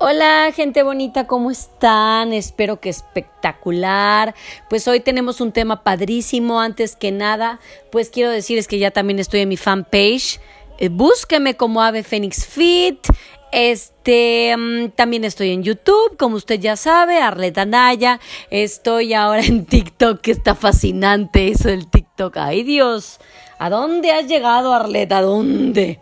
Hola 0.00 0.52
gente 0.54 0.84
bonita, 0.84 1.26
¿cómo 1.26 1.50
están? 1.50 2.32
Espero 2.32 2.78
que 2.78 2.88
espectacular. 2.88 4.32
Pues 4.70 4.86
hoy 4.86 5.00
tenemos 5.00 5.40
un 5.40 5.50
tema 5.50 5.82
padrísimo. 5.82 6.60
Antes 6.60 6.94
que 6.94 7.10
nada, 7.10 7.58
pues 7.90 8.08
quiero 8.08 8.30
decirles 8.30 8.68
que 8.68 8.78
ya 8.78 8.92
también 8.92 9.18
estoy 9.18 9.40
en 9.40 9.48
mi 9.48 9.56
fanpage. 9.56 10.38
Eh, 10.78 10.88
búsqueme 10.88 11.56
como 11.56 11.82
Ave 11.82 12.04
Phoenix 12.04 12.46
Fit. 12.46 13.08
Este, 13.50 14.56
mm, 14.56 14.90
también 14.90 15.24
estoy 15.24 15.50
en 15.50 15.64
YouTube, 15.64 16.16
como 16.16 16.36
usted 16.36 16.60
ya 16.60 16.76
sabe, 16.76 17.18
Arleta 17.18 17.64
Naya. 17.64 18.20
Estoy 18.50 19.14
ahora 19.14 19.42
en 19.42 19.66
TikTok, 19.66 20.20
que 20.20 20.30
está 20.30 20.54
fascinante 20.54 21.48
eso 21.48 21.70
del 21.70 21.90
TikTok. 21.90 22.36
Ay 22.36 22.62
Dios, 22.62 23.18
¿a 23.58 23.68
dónde 23.68 24.12
has 24.12 24.28
llegado 24.28 24.72
Arleta? 24.72 25.18
¿A 25.18 25.22
dónde? 25.22 25.98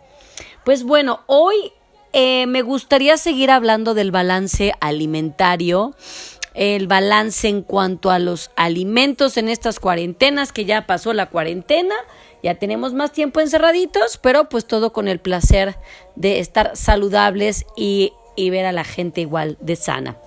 Pues 0.63 0.83
bueno, 0.83 1.21
hoy 1.25 1.71
eh, 2.19 2.47
me 2.47 2.63
gustaría 2.63 3.15
seguir 3.15 3.51
hablando 3.51 3.93
del 3.93 4.09
balance 4.09 4.73
alimentario, 4.79 5.95
el 6.55 6.87
balance 6.87 7.47
en 7.47 7.61
cuanto 7.61 8.09
a 8.09 8.17
los 8.17 8.49
alimentos 8.55 9.37
en 9.37 9.49
estas 9.49 9.79
cuarentenas, 9.79 10.51
que 10.51 10.65
ya 10.65 10.87
pasó 10.87 11.13
la 11.13 11.29
cuarentena, 11.29 11.93
ya 12.41 12.55
tenemos 12.55 12.95
más 12.95 13.11
tiempo 13.11 13.39
encerraditos, 13.39 14.17
pero 14.17 14.49
pues 14.49 14.65
todo 14.65 14.93
con 14.93 15.07
el 15.07 15.19
placer 15.19 15.77
de 16.15 16.39
estar 16.39 16.75
saludables 16.75 17.67
y, 17.75 18.13
y 18.35 18.49
ver 18.49 18.65
a 18.65 18.71
la 18.71 18.83
gente 18.83 19.21
igual 19.21 19.55
de 19.59 19.75
sana. 19.75 20.17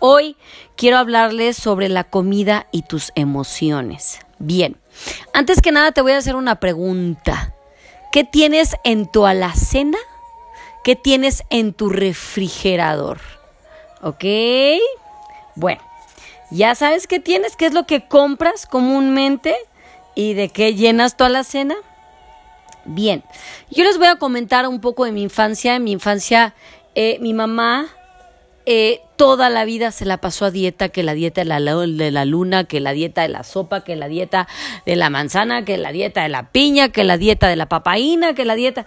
Hoy 0.00 0.36
quiero 0.76 0.98
hablarles 0.98 1.56
sobre 1.56 1.88
la 1.88 2.04
comida 2.04 2.66
y 2.70 2.82
tus 2.82 3.12
emociones. 3.14 4.18
Bien, 4.38 4.76
antes 5.32 5.62
que 5.62 5.72
nada 5.72 5.92
te 5.92 6.02
voy 6.02 6.12
a 6.12 6.18
hacer 6.18 6.36
una 6.36 6.60
pregunta. 6.60 7.54
¿Qué 8.12 8.24
tienes 8.24 8.76
en 8.84 9.10
tu 9.10 9.24
alacena? 9.24 9.96
¿Qué 10.84 10.96
tienes 10.96 11.44
en 11.48 11.72
tu 11.72 11.88
refrigerador? 11.88 13.18
¿Ok? 14.02 14.24
Bueno, 15.56 15.80
ya 16.50 16.74
sabes 16.74 17.06
qué 17.06 17.18
tienes, 17.18 17.56
qué 17.56 17.64
es 17.64 17.72
lo 17.72 17.86
que 17.86 18.06
compras 18.06 18.66
comúnmente 18.66 19.56
y 20.14 20.34
de 20.34 20.50
qué 20.50 20.74
llenas 20.74 21.16
toda 21.16 21.30
la 21.30 21.42
cena. 21.42 21.74
Bien, 22.84 23.24
yo 23.70 23.82
les 23.84 23.96
voy 23.96 24.08
a 24.08 24.16
comentar 24.16 24.68
un 24.68 24.82
poco 24.82 25.06
de 25.06 25.12
mi 25.12 25.22
infancia. 25.22 25.74
En 25.74 25.84
mi 25.84 25.92
infancia, 25.92 26.54
eh, 26.94 27.16
mi 27.18 27.32
mamá 27.32 27.88
eh, 28.66 29.02
toda 29.16 29.50
la 29.50 29.66
vida 29.66 29.90
se 29.90 30.06
la 30.06 30.18
pasó 30.18 30.46
a 30.46 30.50
dieta, 30.50 30.88
que 30.88 31.02
la 31.02 31.12
dieta 31.12 31.42
de 31.42 31.44
la, 31.44 31.60
de 31.60 32.10
la 32.10 32.24
luna, 32.24 32.64
que 32.64 32.80
la 32.80 32.92
dieta 32.92 33.22
de 33.22 33.28
la 33.28 33.42
sopa, 33.42 33.84
que 33.84 33.94
la 33.94 34.08
dieta 34.08 34.48
de 34.86 34.96
la 34.96 35.10
manzana, 35.10 35.64
que 35.64 35.76
la 35.76 35.92
dieta 35.92 36.22
de 36.22 36.30
la 36.30 36.50
piña, 36.50 36.88
que 36.88 37.04
la 37.04 37.18
dieta 37.18 37.46
de 37.46 37.56
la 37.56 37.68
papaína, 37.68 38.34
que 38.34 38.44
la 38.44 38.54
dieta 38.54 38.86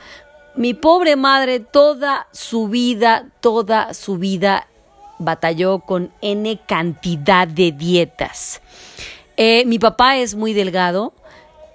mi 0.58 0.74
pobre 0.74 1.16
madre 1.16 1.60
toda 1.60 2.28
su 2.32 2.68
vida, 2.68 3.30
toda 3.42 3.94
su 3.94 4.18
vida 4.18 4.68
batalló 5.20 5.80
con 5.80 6.12
N 6.22 6.60
cantidad 6.68 7.48
de 7.48 7.72
dietas. 7.72 8.62
Eh, 9.38 9.64
mi 9.66 9.78
papá 9.78 10.18
es 10.18 10.36
muy 10.36 10.54
delgado, 10.54 11.14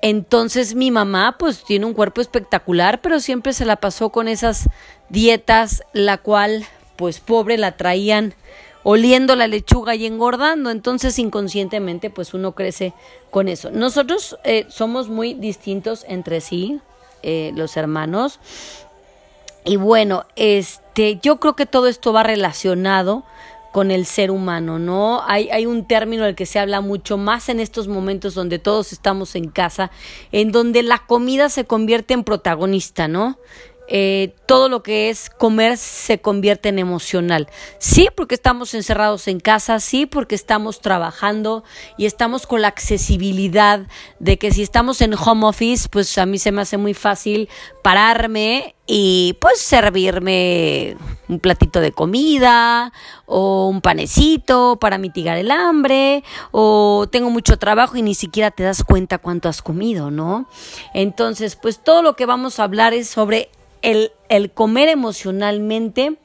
entonces 0.03 0.75
mi 0.75 0.91
mamá 0.91 1.37
pues 1.39 1.63
tiene 1.63 1.87
un 1.87 1.95
cuerpo 1.95 2.21
espectacular, 2.21 3.01
pero 3.01 3.21
siempre 3.21 3.53
se 3.53 3.65
la 3.65 3.77
pasó 3.77 4.11
con 4.11 4.27
esas 4.27 4.69
dietas, 5.09 5.85
la 5.93 6.19
cual 6.19 6.67
pues 6.97 7.21
pobre 7.21 7.59
la 7.59 7.77
traían 7.77 8.35
oliendo 8.83 9.37
la 9.37 9.47
lechuga 9.47 9.95
y 9.95 10.07
engordando, 10.07 10.71
entonces 10.71 11.21
inconscientemente 11.21 12.11
pues 12.11 12.35
uno 12.35 12.57
crece 12.57 12.95
con 13.31 13.47
eso. 13.47 13.71
Nosotros 13.71 14.37
eh, 14.43 14.67
somos 14.69 15.09
muy 15.09 15.35
distintos 15.35 16.05
entre 16.09 16.41
sí, 16.41 16.81
eh, 17.23 17.53
los 17.55 17.77
hermanos. 17.77 18.41
Y 19.65 19.77
bueno, 19.77 20.25
este, 20.37 21.19
yo 21.23 21.39
creo 21.39 21.55
que 21.55 21.67
todo 21.67 21.87
esto 21.87 22.13
va 22.13 22.23
relacionado 22.23 23.25
con 23.73 23.91
el 23.91 24.05
ser 24.05 24.31
humano, 24.31 24.79
¿no? 24.79 25.23
Hay, 25.27 25.49
hay 25.51 25.65
un 25.65 25.87
término 25.87 26.25
del 26.25 26.35
que 26.35 26.45
se 26.45 26.59
habla 26.59 26.83
mucho 26.83 27.17
más 27.17 27.49
en 27.49 27.59
estos 27.59 27.89
momentos 27.89 28.35
donde 28.35 28.59
todos 28.59 28.93
estamos 28.93 29.35
en 29.35 29.49
casa, 29.49 29.91
en 30.31 30.53
donde 30.53 30.83
la 30.83 30.99
comida 30.99 31.49
se 31.49 31.65
convierte 31.65 32.13
en 32.13 32.23
protagonista, 32.23 33.09
¿no? 33.09 33.39
Eh, 33.89 34.35
todo 34.47 34.69
lo 34.69 34.83
que 34.83 35.11
es 35.11 35.29
comer 35.29 35.77
se 35.77 36.21
convierte 36.21 36.69
en 36.69 36.79
emocional. 36.79 37.49
Sí, 37.79 38.09
porque 38.15 38.35
estamos 38.35 38.75
encerrados 38.75 39.29
en 39.29 39.41
casa, 39.41 39.81
sí, 39.81 40.07
porque 40.07 40.35
estamos 40.35 40.81
trabajando 40.81 41.65
y 41.99 42.07
estamos 42.07 42.47
con 42.47 42.63
la 42.63 42.69
accesibilidad 42.69 43.87
de 44.19 44.39
que 44.39 44.53
si 44.53 44.63
estamos 44.63 45.01
en 45.01 45.15
home 45.15 45.47
office, 45.47 45.89
pues 45.91 46.17
a 46.19 46.27
mí 46.27 46.39
se 46.39 46.53
me 46.53 46.63
hace 46.63 46.77
muy 46.77 46.95
fácil 46.95 47.49
pararme 47.83 48.77
y 48.87 49.37
pues 49.41 49.61
servirme 49.61 50.97
un 51.29 51.41
platito 51.41 51.81
de 51.81 51.93
comida 51.93 52.93
o 53.27 53.69
un 53.69 53.81
panecito 53.81 54.79
para 54.81 54.99
mitigar 54.99 55.39
el 55.39 55.51
hambre 55.51 56.25
o 56.51 57.07
tengo 57.11 57.31
mucho 57.31 57.59
trabajo 57.59 57.97
y 57.97 58.03
ni 58.03 58.15
siquiera 58.15 58.51
te 58.51 58.63
das 58.63 58.85
cuenta 58.85 59.19
cuánto 59.19 59.49
has 59.49 59.63
comido, 59.63 60.11
¿no? 60.11 60.47
Entonces, 60.95 61.57
pues 61.57 61.83
todo 61.83 62.03
lo 62.03 62.17
que 62.17 62.27
vamos 62.27 62.59
a 62.59 62.65
hablar 62.65 62.93
es 62.93 63.09
sobre 63.09 63.51
el, 63.83 64.51
comer 64.53 64.89
emocionalmente 64.89 66.17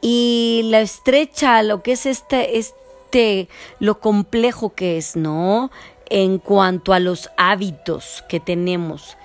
y 0.00 0.62
la 0.64 0.80
estrecha, 0.80 1.62
lo 1.62 1.82
que 1.82 1.92
es 1.92 2.06
este, 2.06 2.58
este, 2.58 3.48
lo 3.78 4.00
complejo 4.00 4.74
que 4.74 4.98
es, 4.98 5.16
¿no? 5.16 5.70
En 6.08 6.38
cuanto 6.38 6.92
a 6.92 6.98
los 6.98 7.30
hábitos 7.36 8.24
que 8.28 8.40
tenemos. 8.40 9.16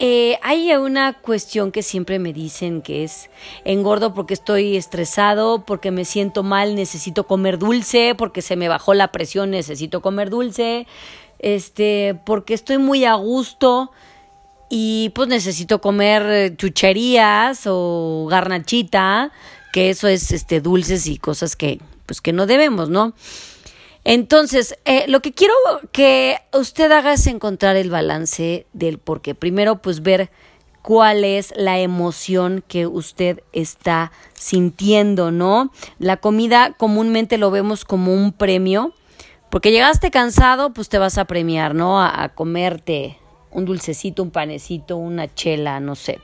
Eh, 0.00 0.38
hay 0.42 0.72
una 0.72 1.12
cuestión 1.20 1.70
que 1.70 1.82
siempre 1.82 2.18
me 2.18 2.32
dicen 2.32 2.82
que 2.82 3.04
es 3.04 3.30
engordo 3.64 4.12
porque 4.12 4.34
estoy 4.34 4.76
estresado, 4.76 5.64
porque 5.64 5.92
me 5.92 6.04
siento 6.04 6.42
mal, 6.42 6.74
necesito 6.74 7.28
comer 7.28 7.58
dulce, 7.58 8.16
porque 8.16 8.42
se 8.42 8.56
me 8.56 8.68
bajó 8.68 8.92
la 8.92 9.12
presión, 9.12 9.50
necesito 9.50 10.02
comer 10.02 10.30
dulce, 10.30 10.88
este, 11.38 12.18
porque 12.26 12.54
estoy 12.54 12.78
muy 12.78 13.04
a 13.04 13.14
gusto, 13.14 13.92
y 14.76 15.10
pues 15.10 15.28
necesito 15.28 15.80
comer 15.80 16.22
eh, 16.28 16.56
chucherías 16.56 17.62
o 17.66 18.26
garnachita, 18.28 19.30
que 19.72 19.90
eso 19.90 20.08
es 20.08 20.32
este 20.32 20.60
dulces 20.60 21.06
y 21.06 21.16
cosas 21.16 21.54
que 21.54 21.80
pues 22.06 22.20
que 22.20 22.32
no 22.32 22.46
debemos, 22.46 22.88
¿no? 22.88 23.12
Entonces, 24.02 24.76
eh, 24.84 25.04
lo 25.06 25.22
que 25.22 25.32
quiero 25.32 25.54
que 25.92 26.38
usted 26.52 26.90
haga 26.90 27.12
es 27.12 27.28
encontrar 27.28 27.76
el 27.76 27.88
balance 27.88 28.66
del 28.72 28.98
por 28.98 29.22
qué. 29.22 29.36
Primero, 29.36 29.80
pues 29.80 30.02
ver 30.02 30.32
cuál 30.82 31.22
es 31.22 31.54
la 31.56 31.78
emoción 31.78 32.64
que 32.66 32.88
usted 32.88 33.44
está 33.52 34.10
sintiendo, 34.32 35.30
¿no? 35.30 35.70
La 36.00 36.16
comida 36.16 36.74
comúnmente 36.76 37.38
lo 37.38 37.52
vemos 37.52 37.84
como 37.84 38.12
un 38.12 38.32
premio, 38.32 38.92
porque 39.50 39.70
llegaste 39.70 40.10
cansado, 40.10 40.72
pues 40.72 40.88
te 40.88 40.98
vas 40.98 41.16
a 41.16 41.26
premiar, 41.26 41.76
¿no? 41.76 42.02
a 42.02 42.28
comerte 42.34 43.18
un 43.54 43.64
dulcecito, 43.64 44.22
un 44.22 44.30
panecito, 44.30 44.96
una 44.96 45.32
chela, 45.32 45.80
no 45.80 45.94
sé. 45.94 46.18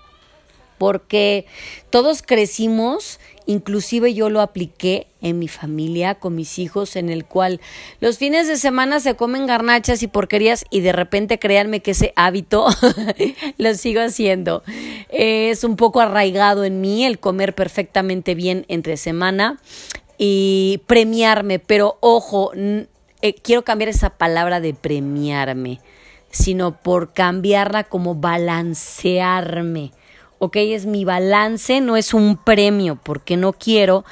Porque 0.76 1.46
todos 1.90 2.22
crecimos, 2.22 3.20
inclusive 3.44 4.14
yo 4.14 4.30
lo 4.30 4.40
apliqué 4.40 5.06
en 5.20 5.38
mi 5.38 5.46
familia, 5.46 6.14
con 6.14 6.34
mis 6.34 6.58
hijos, 6.58 6.96
en 6.96 7.10
el 7.10 7.26
cual 7.26 7.60
los 8.00 8.16
fines 8.16 8.48
de 8.48 8.56
semana 8.56 8.98
se 8.98 9.14
comen 9.14 9.46
garnachas 9.46 10.02
y 10.02 10.06
porquerías 10.08 10.64
y 10.70 10.80
de 10.80 10.92
repente 10.92 11.38
créanme 11.38 11.80
que 11.80 11.90
ese 11.90 12.14
hábito 12.16 12.66
lo 13.58 13.74
sigo 13.74 14.00
haciendo. 14.00 14.62
Es 15.10 15.64
un 15.64 15.76
poco 15.76 16.00
arraigado 16.00 16.64
en 16.64 16.80
mí 16.80 17.04
el 17.04 17.18
comer 17.18 17.54
perfectamente 17.54 18.34
bien 18.34 18.64
entre 18.68 18.96
semana 18.96 19.60
y 20.16 20.80
premiarme, 20.86 21.58
pero 21.58 21.98
ojo, 22.00 22.52
eh, 22.54 23.34
quiero 23.42 23.64
cambiar 23.64 23.90
esa 23.90 24.10
palabra 24.10 24.60
de 24.60 24.72
premiarme 24.72 25.78
sino 26.30 26.76
por 26.76 27.12
cambiarla 27.12 27.84
como 27.84 28.14
balancearme. 28.14 29.92
¿Ok? 30.38 30.56
Es 30.56 30.86
mi 30.86 31.04
balance, 31.04 31.80
no 31.80 31.96
es 31.96 32.14
un 32.14 32.36
premio, 32.36 32.98
porque 33.02 33.36
no 33.36 33.52
quiero 33.52 34.04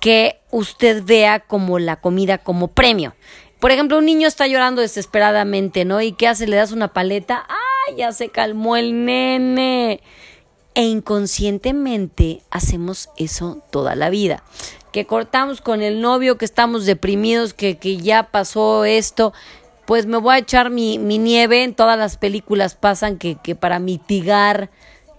que 0.00 0.40
usted 0.50 1.02
vea 1.04 1.40
como 1.40 1.78
la 1.78 1.96
comida 1.96 2.38
como 2.38 2.68
premio. 2.68 3.14
Por 3.60 3.70
ejemplo, 3.70 3.98
un 3.98 4.06
niño 4.06 4.26
está 4.26 4.46
llorando 4.46 4.80
desesperadamente, 4.80 5.84
¿no? 5.84 6.00
¿Y 6.00 6.12
qué 6.12 6.26
hace? 6.26 6.46
Le 6.46 6.56
das 6.56 6.72
una 6.72 6.94
paleta. 6.94 7.46
¡Ay, 7.48 7.96
ya 7.96 8.12
se 8.12 8.30
calmó 8.30 8.76
el 8.76 9.04
nene! 9.04 10.00
E 10.74 10.82
inconscientemente 10.82 12.40
hacemos 12.50 13.10
eso 13.18 13.62
toda 13.70 13.94
la 13.96 14.08
vida. 14.08 14.42
Que 14.92 15.04
cortamos 15.04 15.60
con 15.60 15.82
el 15.82 16.00
novio, 16.00 16.38
que 16.38 16.46
estamos 16.46 16.86
deprimidos, 16.86 17.52
que, 17.52 17.76
que 17.76 17.98
ya 17.98 18.30
pasó 18.30 18.84
esto 18.84 19.32
pues 19.90 20.06
me 20.06 20.18
voy 20.18 20.36
a 20.36 20.38
echar 20.38 20.70
mi, 20.70 20.98
nieve. 20.98 21.64
En 21.64 21.74
todas 21.74 21.98
las 21.98 22.16
películas 22.16 22.76
pasan 22.76 23.18
que, 23.18 23.34
que 23.34 23.56
para 23.56 23.80
mitigar 23.80 24.70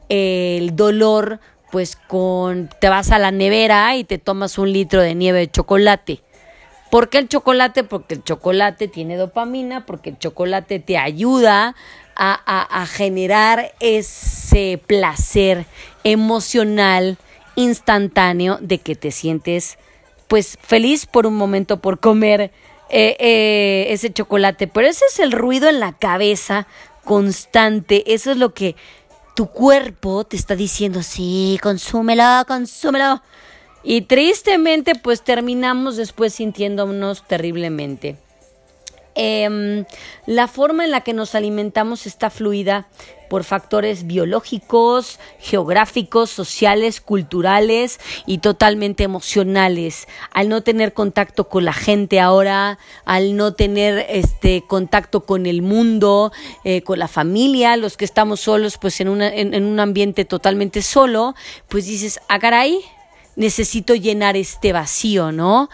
el 0.07 0.77
dolor, 0.77 1.41
pues 1.73 1.97
con 1.97 2.69
te 2.79 2.87
vas 2.87 3.11
a 3.11 3.19
la 3.19 3.31
nevera 3.31 3.93
y 3.97 4.05
te 4.05 4.17
tomas 4.17 4.57
un 4.57 4.71
litro 4.71 5.01
de 5.01 5.13
nieve 5.13 5.39
de 5.39 5.51
chocolate. 5.51 6.21
¿Por 6.89 7.09
qué 7.09 7.17
el 7.17 7.27
chocolate? 7.27 7.83
Porque 7.83 8.15
el 8.15 8.23
chocolate 8.23 8.87
tiene 8.87 9.17
dopamina, 9.17 9.85
porque 9.85 10.11
el 10.11 10.19
chocolate 10.19 10.79
te 10.79 10.97
ayuda 10.97 11.75
a, 12.15 12.81
a 12.81 12.85
generar 12.85 13.73
ese 13.81 14.81
placer 14.87 15.65
emocional 16.05 17.17
instantáneo 17.57 18.57
de 18.61 18.77
que 18.77 18.95
te 18.95 19.11
sientes 19.11 19.77
pues 20.29 20.57
feliz 20.61 21.07
por 21.07 21.27
un 21.27 21.35
momento 21.35 21.81
por 21.81 21.99
comer 21.99 22.53
eh, 22.91 23.15
eh, 23.19 23.85
ese 23.89 24.11
chocolate, 24.11 24.67
pero 24.67 24.87
ese 24.87 25.05
es 25.09 25.19
el 25.19 25.31
ruido 25.31 25.69
en 25.69 25.79
la 25.79 25.93
cabeza 25.93 26.67
constante, 27.05 28.13
eso 28.13 28.31
es 28.31 28.37
lo 28.37 28.53
que 28.53 28.75
tu 29.35 29.47
cuerpo 29.47 30.23
te 30.25 30.35
está 30.35 30.55
diciendo, 30.55 31.01
sí, 31.01 31.57
consúmelo, 31.63 32.43
consúmelo. 32.47 33.21
Y 33.83 34.01
tristemente, 34.01 34.93
pues 34.95 35.23
terminamos 35.23 35.97
después 35.97 36.33
sintiéndonos 36.33 37.27
terriblemente. 37.27 38.17
Em, 39.15 39.85
la 40.25 40.47
forma 40.47 40.85
en 40.85 40.91
la 40.91 41.01
que 41.01 41.13
nos 41.13 41.35
alimentamos 41.35 42.05
está 42.05 42.29
fluida 42.29 42.87
por 43.29 43.45
factores 43.45 44.07
biológicos, 44.07 45.17
geográficos, 45.39 46.29
sociales, 46.29 46.99
culturales 46.99 47.99
y 48.25 48.39
totalmente 48.39 49.03
emocionales. 49.03 50.07
Al 50.33 50.49
no 50.49 50.63
tener 50.63 50.93
contacto 50.93 51.47
con 51.47 51.63
la 51.63 51.71
gente 51.71 52.19
ahora, 52.19 52.77
al 53.05 53.37
no 53.37 53.53
tener 53.53 54.05
este 54.09 54.65
contacto 54.67 55.21
con 55.25 55.45
el 55.45 55.61
mundo, 55.61 56.33
eh, 56.65 56.81
con 56.81 56.99
la 56.99 57.07
familia, 57.07 57.77
los 57.77 57.95
que 57.95 58.03
estamos 58.03 58.41
solos, 58.41 58.77
pues 58.77 58.99
en, 58.99 59.21
en, 59.21 59.63
un 59.63 59.79
ambiente 59.79 60.25
totalmente 60.25 60.81
solo, 60.81 61.33
pues 61.69 61.85
dices, 61.85 62.19
ah, 62.27 62.37
caray, 62.37 62.81
necesito 63.37 63.95
llenar 63.95 64.35
este 64.35 64.73
vacío, 64.73 65.31
¿no? 65.31 65.69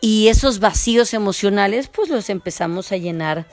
Y 0.00 0.28
esos 0.28 0.60
vacíos 0.60 1.12
emocionales, 1.12 1.88
pues 1.88 2.08
los 2.08 2.30
empezamos 2.30 2.90
a 2.92 2.96
llenar 2.96 3.46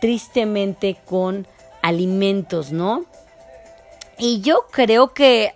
tristemente 0.00 0.96
con 1.04 1.46
alimentos, 1.82 2.72
¿no? 2.72 3.04
Y 4.18 4.40
yo 4.40 4.66
creo 4.70 5.12
que 5.12 5.54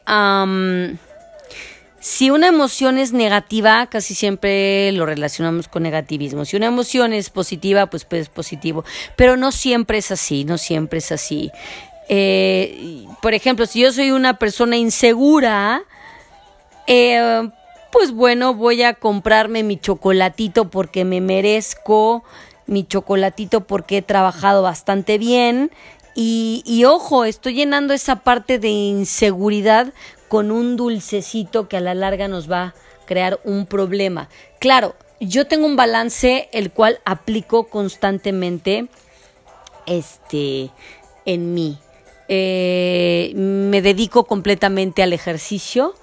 si 2.00 2.31
una 2.31 2.49
emoción 2.49 2.99
es 2.99 3.12
negativa, 3.12 3.87
casi 3.87 4.14
siempre 4.14 4.93
lo 4.93 5.06
relacionamos 5.06 5.69
con 5.69 5.82
negativismo. 5.82 6.44
Si 6.44 6.56
una 6.56 6.66
emoción 6.66 7.12
es 7.12 7.31
positiva, 7.31 7.87
pues, 7.87 8.05
pues 8.05 8.23
es 8.23 8.28
positivo. 8.28 8.84
Pero 9.16 9.37
no 9.37 9.52
siempre 9.52 9.99
es 9.99 10.11
así, 10.11 10.44
no 10.44 10.58
siempre 10.58 10.99
es 10.99 11.11
así. 11.12 11.50
Eh, 12.08 13.06
por 13.23 13.34
ejemplo, 13.34 13.66
si 13.66 13.81
yo 13.81 13.93
soy 13.93 14.11
una 14.11 14.38
persona 14.38 14.76
insegura, 14.76 15.82
eh, 16.87 17.49
pues 17.92 18.12
bueno, 18.12 18.54
voy 18.54 18.82
a 18.82 18.94
comprarme 18.94 19.62
mi 19.62 19.78
chocolatito 19.78 20.70
porque 20.70 21.04
me 21.04 21.20
merezco, 21.20 22.25
mi 22.66 22.84
chocolatito 22.84 23.62
porque 23.62 23.98
he 23.98 24.02
trabajado 24.02 24.62
bastante 24.62 25.19
bien. 25.19 25.70
Y, 26.14 26.84
ojo, 26.84 27.25
estoy 27.25 27.54
llenando 27.54 27.94
esa 27.94 28.16
parte 28.16 28.58
de 28.58 28.69
inseguridad 28.69 29.94
con 30.28 30.50
un 30.50 30.76
dulcecito 30.76 31.66
que 31.69 31.78
a 31.78 31.81
la 31.81 31.94
larga 31.94 32.28
nos 32.28 32.50
va 32.50 32.62
a 32.62 32.75
crear 33.06 33.40
un 33.44 33.64
problema. 33.64 34.28
Claro, 34.58 34.94
yo 35.20 35.46
tengo 35.46 35.66
un 35.66 35.76
balance 35.76 36.48
el 36.52 36.72
cual 36.72 37.00
aplico 37.04 37.69
constantemente 37.69 38.88
este, 39.87 40.70
en 41.25 41.54
mí. 41.54 41.78
Eh, 42.28 43.32
me 43.34 43.81
dedico 43.81 44.25
completamente 44.25 45.02
al 45.02 45.12
ejercicio 45.12 45.94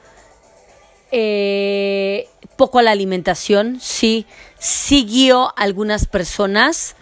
eh, 1.12 2.27
poco 2.56 2.80
a 2.80 2.83
la 2.83 2.92
alimentación, 2.92 3.80
sí, 3.80 4.25
sí 4.59 5.06
guío 5.06 5.54
algunas 5.56 6.06
personas, 6.06 6.95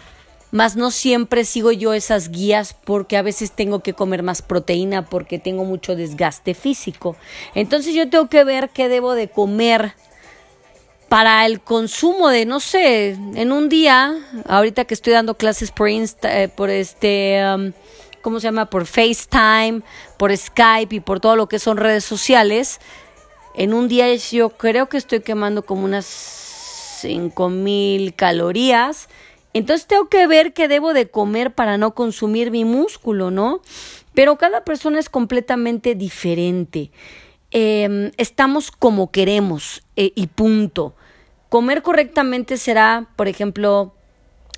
mas 0.50 0.76
no 0.76 0.90
siempre 0.90 1.44
sigo 1.44 1.72
yo 1.72 1.92
esas 1.92 2.30
guías 2.30 2.74
porque 2.84 3.16
a 3.16 3.22
veces 3.22 3.52
tengo 3.52 3.80
que 3.80 3.94
comer 3.94 4.22
más 4.22 4.42
proteína 4.42 5.04
porque 5.04 5.38
tengo 5.38 5.64
mucho 5.64 5.96
desgaste 5.96 6.54
físico. 6.54 7.16
Entonces 7.54 7.94
yo 7.94 8.08
tengo 8.08 8.28
que 8.28 8.44
ver 8.44 8.70
qué 8.70 8.88
debo 8.88 9.14
de 9.14 9.28
comer 9.28 9.94
para 11.08 11.46
el 11.46 11.60
consumo 11.60 12.28
de, 12.28 12.46
no 12.46 12.60
sé, 12.60 13.10
en 13.10 13.52
un 13.52 13.68
día, 13.68 14.16
ahorita 14.48 14.84
que 14.84 14.94
estoy 14.94 15.12
dando 15.12 15.36
clases 15.36 15.70
por, 15.70 15.88
eh, 15.88 16.50
por 16.54 16.70
este... 16.70 17.42
Um, 17.54 17.72
¿cómo 18.26 18.40
se 18.40 18.48
llama? 18.48 18.68
Por 18.68 18.86
FaceTime, 18.86 19.82
por 20.18 20.36
Skype 20.36 20.96
y 20.96 20.98
por 20.98 21.20
todo 21.20 21.36
lo 21.36 21.48
que 21.48 21.60
son 21.60 21.76
redes 21.76 22.04
sociales, 22.04 22.80
en 23.56 23.72
un 23.72 23.88
día 23.88 24.14
yo 24.14 24.50
creo 24.50 24.88
que 24.88 24.98
estoy 24.98 25.20
quemando 25.20 25.64
como 25.64 25.84
unas 25.84 26.04
5000 26.04 28.14
calorías. 28.14 29.08
Entonces 29.54 29.86
tengo 29.86 30.08
que 30.08 30.26
ver 30.26 30.52
qué 30.52 30.68
debo 30.68 30.92
de 30.92 31.08
comer 31.08 31.54
para 31.54 31.78
no 31.78 31.94
consumir 31.94 32.50
mi 32.50 32.66
músculo, 32.66 33.30
¿no? 33.30 33.62
Pero 34.14 34.36
cada 34.36 34.64
persona 34.64 34.98
es 34.98 35.08
completamente 35.08 35.94
diferente. 35.94 36.90
Em, 37.50 38.12
estamos 38.18 38.70
como 38.70 39.10
queremos 39.10 39.82
eh, 39.96 40.12
y 40.14 40.26
punto. 40.26 40.94
Comer 41.48 41.80
correctamente 41.80 42.58
será, 42.58 43.08
por 43.16 43.28
ejemplo, 43.28 43.94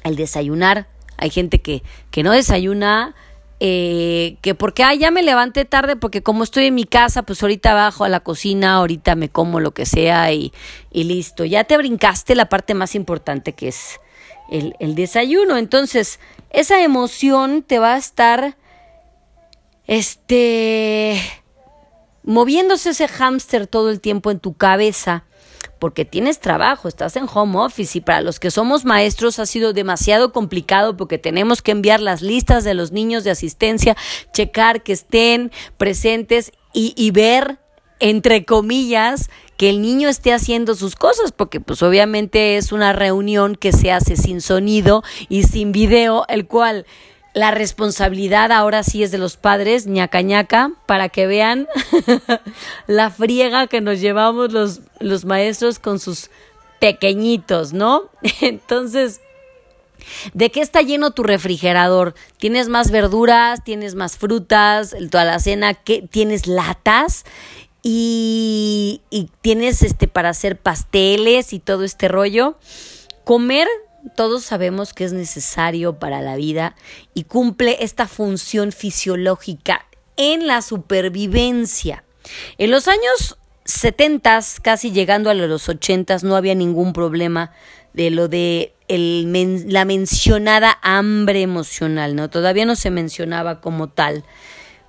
el 0.02 0.16
desayunar. 0.16 0.88
Hay 1.16 1.30
gente 1.30 1.60
que, 1.60 1.84
que 2.10 2.24
no 2.24 2.32
desayuna 2.32 3.14
eh, 3.60 4.37
que 4.40 4.55
porque 4.55 4.84
ah, 4.84 4.94
ya 4.94 5.10
me 5.10 5.22
levanté 5.22 5.64
tarde 5.64 5.96
porque 5.96 6.22
como 6.22 6.44
estoy 6.44 6.66
en 6.66 6.75
mi 6.75 6.84
casa, 6.84 7.22
pues 7.22 7.43
ahorita 7.43 7.75
bajo 7.75 8.05
a 8.05 8.08
la 8.08 8.20
cocina, 8.20 8.75
ahorita 8.75 9.16
me 9.16 9.28
como 9.28 9.58
lo 9.58 9.72
que 9.72 9.87
sea 9.87 10.32
y, 10.32 10.52
y 10.90 11.05
listo. 11.05 11.44
Ya 11.44 11.64
te 11.64 11.76
brincaste 11.76 12.34
la 12.34 12.49
parte 12.49 12.75
más 12.75 12.94
importante 12.94 13.55
que 13.55 13.69
es 13.69 14.00
el, 14.50 14.75
el 14.78 14.94
desayuno. 14.94 15.56
Entonces, 15.56 16.20
esa 16.50 16.82
emoción 16.82 17.62
te 17.62 17.78
va 17.78 17.94
a 17.94 17.99
estar, 17.99 18.56
este, 19.87 21.20
moviéndose 22.22 22.90
ese 22.90 23.08
hámster 23.08 23.66
todo 23.66 23.90
el 23.90 24.00
tiempo 24.00 24.31
en 24.31 24.38
tu 24.38 24.54
cabeza 24.54 25.25
porque 25.78 26.05
tienes 26.05 26.40
trabajo, 26.40 26.88
estás 26.88 27.16
en 27.16 27.26
home 27.32 27.58
office 27.58 27.99
y 27.99 28.00
para 28.00 28.20
los 28.20 28.40
que 28.40 28.50
somos 28.50 28.84
maestros 28.84 29.38
ha 29.38 29.46
sido 29.46 29.72
demasiado 29.72 30.32
complicado 30.32 30.96
porque 30.96 31.19
tenemos 31.19 31.62
que 31.62 31.72
enviar 31.72 32.00
las 32.00 32.22
listas 32.22 32.64
de 32.64 32.75
los 32.75 32.93
niños 32.93 33.25
de 33.25 33.31
asistencia, 33.31 33.96
checar 34.32 34.82
que 34.82 34.93
estén 34.93 35.52
presentes 35.76 36.52
y, 36.72 37.10
ver, 37.10 37.58
entre 37.99 38.44
comillas, 38.44 39.31
que 39.56 39.70
el 39.70 39.82
niño 39.82 40.08
esté 40.08 40.32
haciendo 40.32 40.76
sus 40.76 40.94
cosas, 40.94 41.32
porque 41.32 41.61
pues 41.61 41.82
obviamente 41.82 42.56
es 42.56 42.70
una 42.70 42.93
reunión 42.93 43.56
que 43.56 43.72
se 43.72 43.90
hace 43.90 44.16
sin 44.16 44.40
sonido 44.40 45.02
y 45.28 45.43
sin 45.43 45.72
video, 45.72 46.25
el 46.28 46.46
cual 46.46 46.87
la 47.34 47.50
responsabilidad 47.50 48.52
ahora 48.52 48.82
sí 48.82 49.02
es 49.02 49.10
de 49.10 49.19
los 49.19 49.36
padres, 49.36 49.86
ñaca 49.86 50.22
ñaca, 50.22 50.72
para 50.86 51.08
que 51.08 51.26
vean 51.26 51.69
la 52.86 53.10
friega 53.10 53.66
que 53.66 53.80
nos 53.80 54.00
llevamos 54.00 54.52
los, 54.52 54.80
los 54.98 55.25
maestros 55.25 55.78
con 55.78 55.98
sus 55.98 56.30
pequeñitos, 56.80 57.73
¿no? 57.73 58.11
Entonces, 58.40 59.20
¿De 60.32 60.50
qué 60.50 60.61
está 60.61 60.80
lleno 60.80 61.11
tu 61.11 61.23
refrigerador? 61.23 62.14
¿Tienes 62.38 62.68
más 62.68 62.90
verduras? 62.90 63.62
¿Tienes 63.62 63.94
más 63.94 64.16
frutas? 64.16 64.97
Toda 65.11 65.25
la 65.25 65.38
cena, 65.38 65.75
¿qué? 65.75 66.02
¿Tienes 66.02 66.47
latas? 66.47 67.25
Y, 67.82 69.02
y 69.11 69.28
tienes 69.42 69.82
este 69.82 70.08
para 70.08 70.30
hacer 70.30 70.56
pasteles 70.56 71.52
y 71.52 71.58
todo 71.58 71.85
este 71.85 72.08
rollo. 72.08 72.56
Comer 73.25 73.68
todos 74.14 74.44
sabemos 74.44 74.94
que 74.94 75.04
es 75.04 75.12
necesario 75.12 75.98
para 75.98 76.20
la 76.20 76.36
vida 76.36 76.76
y 77.14 77.24
cumple 77.24 77.78
esta 77.80 78.06
función 78.06 78.72
fisiológica 78.72 79.86
en 80.16 80.46
la 80.46 80.62
supervivencia. 80.62 82.04
En 82.58 82.70
los 82.70 82.88
años 82.88 83.38
70, 83.64 84.40
casi 84.62 84.92
llegando 84.92 85.30
a 85.30 85.34
los 85.34 85.68
80, 85.68 86.18
no 86.22 86.36
había 86.36 86.54
ningún 86.54 86.92
problema 86.92 87.52
de 87.92 88.10
lo 88.10 88.28
de 88.28 88.74
la 88.88 89.84
mencionada 89.84 90.78
hambre 90.82 91.42
emocional, 91.42 92.16
¿no? 92.16 92.30
Todavía 92.30 92.64
no 92.64 92.76
se 92.76 92.90
mencionaba 92.90 93.60
como 93.60 93.88
tal. 93.88 94.24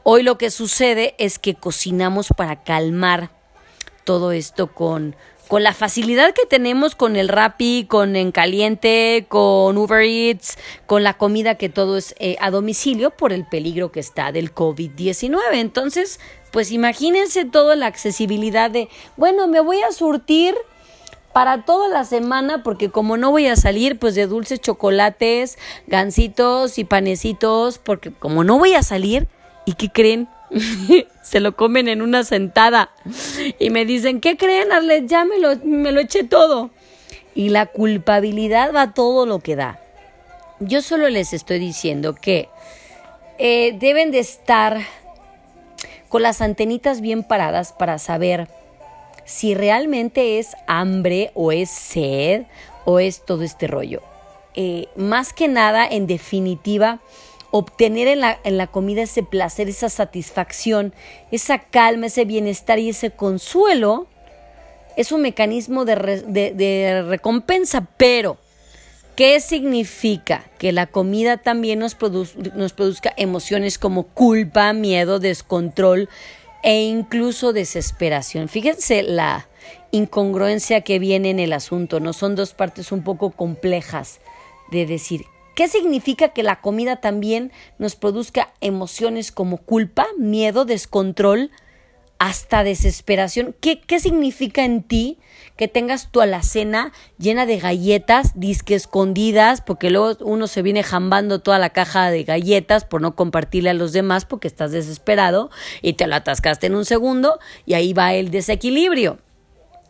Hoy 0.03 0.23
lo 0.23 0.37
que 0.37 0.51
sucede 0.51 1.15
es 1.17 1.39
que 1.39 1.55
cocinamos 1.55 2.29
para 2.35 2.63
calmar 2.63 3.31
todo 4.05 4.31
esto 4.31 4.73
con 4.73 5.15
con 5.49 5.63
la 5.63 5.73
facilidad 5.73 6.35
que 6.35 6.45
tenemos 6.45 6.93
con 6.93 7.15
el 7.15 7.27
Rappi, 7.27 7.85
con 7.89 8.15
En 8.15 8.31
Caliente, 8.31 9.25
con 9.27 9.79
Uber 9.79 10.03
Eats, 10.03 10.59
con 10.85 11.03
la 11.03 11.15
comida 11.17 11.55
que 11.55 11.69
todo 11.69 11.97
es 11.97 12.13
eh, 12.19 12.37
a 12.39 12.51
domicilio 12.51 13.09
por 13.09 13.33
el 13.33 13.47
peligro 13.47 13.91
que 13.91 13.99
está 13.99 14.31
del 14.31 14.53
COVID-19. 14.53 15.39
Entonces, 15.53 16.19
pues 16.51 16.71
imagínense 16.71 17.45
toda 17.45 17.75
la 17.75 17.87
accesibilidad 17.87 18.69
de, 18.69 18.89
bueno, 19.17 19.47
me 19.47 19.59
voy 19.59 19.81
a 19.81 19.91
surtir 19.91 20.53
para 21.33 21.65
toda 21.65 21.87
la 21.89 22.05
semana 22.05 22.61
porque 22.61 22.91
como 22.91 23.17
no 23.17 23.31
voy 23.31 23.47
a 23.47 23.55
salir 23.55 23.97
pues 23.97 24.13
de 24.13 24.27
dulces 24.27 24.61
chocolates, 24.61 25.57
gancitos 25.87 26.77
y 26.77 26.83
panecitos 26.83 27.79
porque 27.79 28.11
como 28.11 28.43
no 28.43 28.59
voy 28.59 28.75
a 28.75 28.83
salir 28.83 29.27
y 29.65 29.73
qué 29.73 29.89
creen 29.89 30.27
se 31.21 31.39
lo 31.39 31.55
comen 31.55 31.87
en 31.87 32.01
una 32.01 32.23
sentada 32.23 32.91
y 33.59 33.69
me 33.69 33.85
dicen, 33.85 34.19
¿qué 34.19 34.37
creen, 34.37 34.71
Arlet? 34.71 35.07
Ya 35.07 35.25
me 35.25 35.39
lo, 35.39 35.99
eché 35.99 36.23
todo. 36.23 36.71
Y 37.35 37.49
la 37.49 37.67
culpabilidad 37.67 38.73
va 38.73 38.93
todo 38.93 39.25
lo 39.25 39.39
que 39.39 39.55
da. 39.55 39.79
Yo 40.59 40.81
solo 40.81 41.09
les 41.09 41.33
estoy 41.33 41.59
diciendo 41.59 42.15
que 42.15 42.49
eh, 43.37 43.77
deben 43.79 44.11
de 44.11 44.19
estar 44.19 44.81
con 46.09 46.23
las 46.23 46.41
antenitas 46.41 47.01
bien 47.01 47.23
paradas 47.23 47.71
para 47.71 47.99
saber 47.99 48.49
si 49.25 49.53
realmente 49.53 50.39
es 50.39 50.55
hambre 50.67 51.31
o 51.35 51.51
es 51.51 51.69
sed 51.69 52.43
o 52.83 52.99
es 52.99 53.23
todo 53.25 53.43
este 53.43 53.67
rollo. 53.67 54.01
Eh, 54.55 54.87
más 54.95 55.31
que 55.31 55.47
nada, 55.47 55.87
en 55.87 56.07
definitiva, 56.07 56.99
obtener 57.51 58.07
en 58.07 58.21
la, 58.21 58.39
en 58.43 58.57
la, 58.57 58.67
comida 58.67 59.01
ese 59.01 59.23
placer, 59.23 59.69
esa 59.69 59.89
satisfacción, 59.89 60.93
esa 61.31 61.59
calma, 61.59 62.07
ese 62.07 62.25
bienestar 62.25 62.79
y 62.79 62.89
ese 62.89 63.11
consuelo, 63.11 64.07
es 64.95 65.11
un 65.11 65.21
mecanismo 65.21 65.85
de, 65.85 67.03
recompensa, 67.07 67.87
pero 67.97 68.37
¿qué 69.15 69.39
significa? 69.39 70.45
Que 70.57 70.71
la 70.71 70.87
comida 70.87 71.37
también 71.37 71.79
nos, 71.79 71.97
nos 72.55 72.73
produzca 72.73 73.13
emociones 73.15 73.77
como 73.77 74.03
culpa, 74.03 74.73
miedo, 74.73 75.19
descontrol 75.19 76.09
e 76.63 76.81
incluso 76.81 77.53
desesperación. 77.53 78.49
Fíjense 78.49 79.03
la 79.03 79.47
incongruencia 79.91 80.81
que 80.81 80.99
viene 80.99 81.29
en 81.29 81.39
el 81.39 81.53
asunto, 81.53 81.99
¿no? 81.99 82.13
Son 82.13 82.35
dos 82.35 82.53
partes 82.53 82.91
un 82.91 83.03
poco 83.03 83.31
complejas 83.31 84.19
de 84.71 84.85
decir, 84.85 85.25
¿Qué 85.59 85.67
significa 85.67 86.29
que 86.29 86.41
la 86.41 86.61
comida 86.61 87.01
también 87.01 87.51
nos 87.79 87.97
produzca 87.97 88.53
emociones 88.61 89.33
como 89.33 89.57
culpa, 89.57 90.07
miedo, 90.17 90.63
descontrol, 90.63 91.51
hasta 92.17 92.63
desesperación? 92.63 93.53
¿Qué, 93.59 93.81
qué 93.81 93.99
significa 93.99 94.63
en 94.63 94.83
ti 94.83 95.17
que 95.57 95.67
tengas 95.67 96.13
tu 96.13 96.21
alacena 96.21 96.93
llena 97.17 97.45
de 97.45 97.59
galletas, 97.59 98.39
disque 98.39 98.73
escondidas, 98.73 99.59
porque 99.59 99.89
luego 99.89 100.23
uno 100.23 100.47
se 100.47 100.61
viene 100.61 100.81
jambando 100.81 101.39
toda 101.39 101.59
la 101.59 101.71
caja 101.71 102.09
de 102.09 102.23
galletas 102.23 102.85
por 102.85 103.01
no 103.01 103.17
compartirle 103.17 103.71
a 103.71 103.73
los 103.73 103.91
demás 103.91 104.23
porque 104.23 104.47
estás 104.47 104.71
desesperado 104.71 105.49
y 105.81 105.91
te 105.91 106.07
lo 106.07 106.15
atascaste 106.15 106.67
en 106.67 106.75
un 106.75 106.85
segundo 106.85 107.37
y 107.65 107.73
ahí 107.73 107.91
va 107.91 108.13
el 108.13 108.31
desequilibrio? 108.31 109.17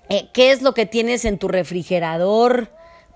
Eh, 0.09 0.29
¿Qué 0.33 0.49
es 0.49 0.63
lo 0.63 0.73
que 0.73 0.87
tienes 0.87 1.25
en 1.25 1.37
tu 1.37 1.47
refrigerador 1.47 2.69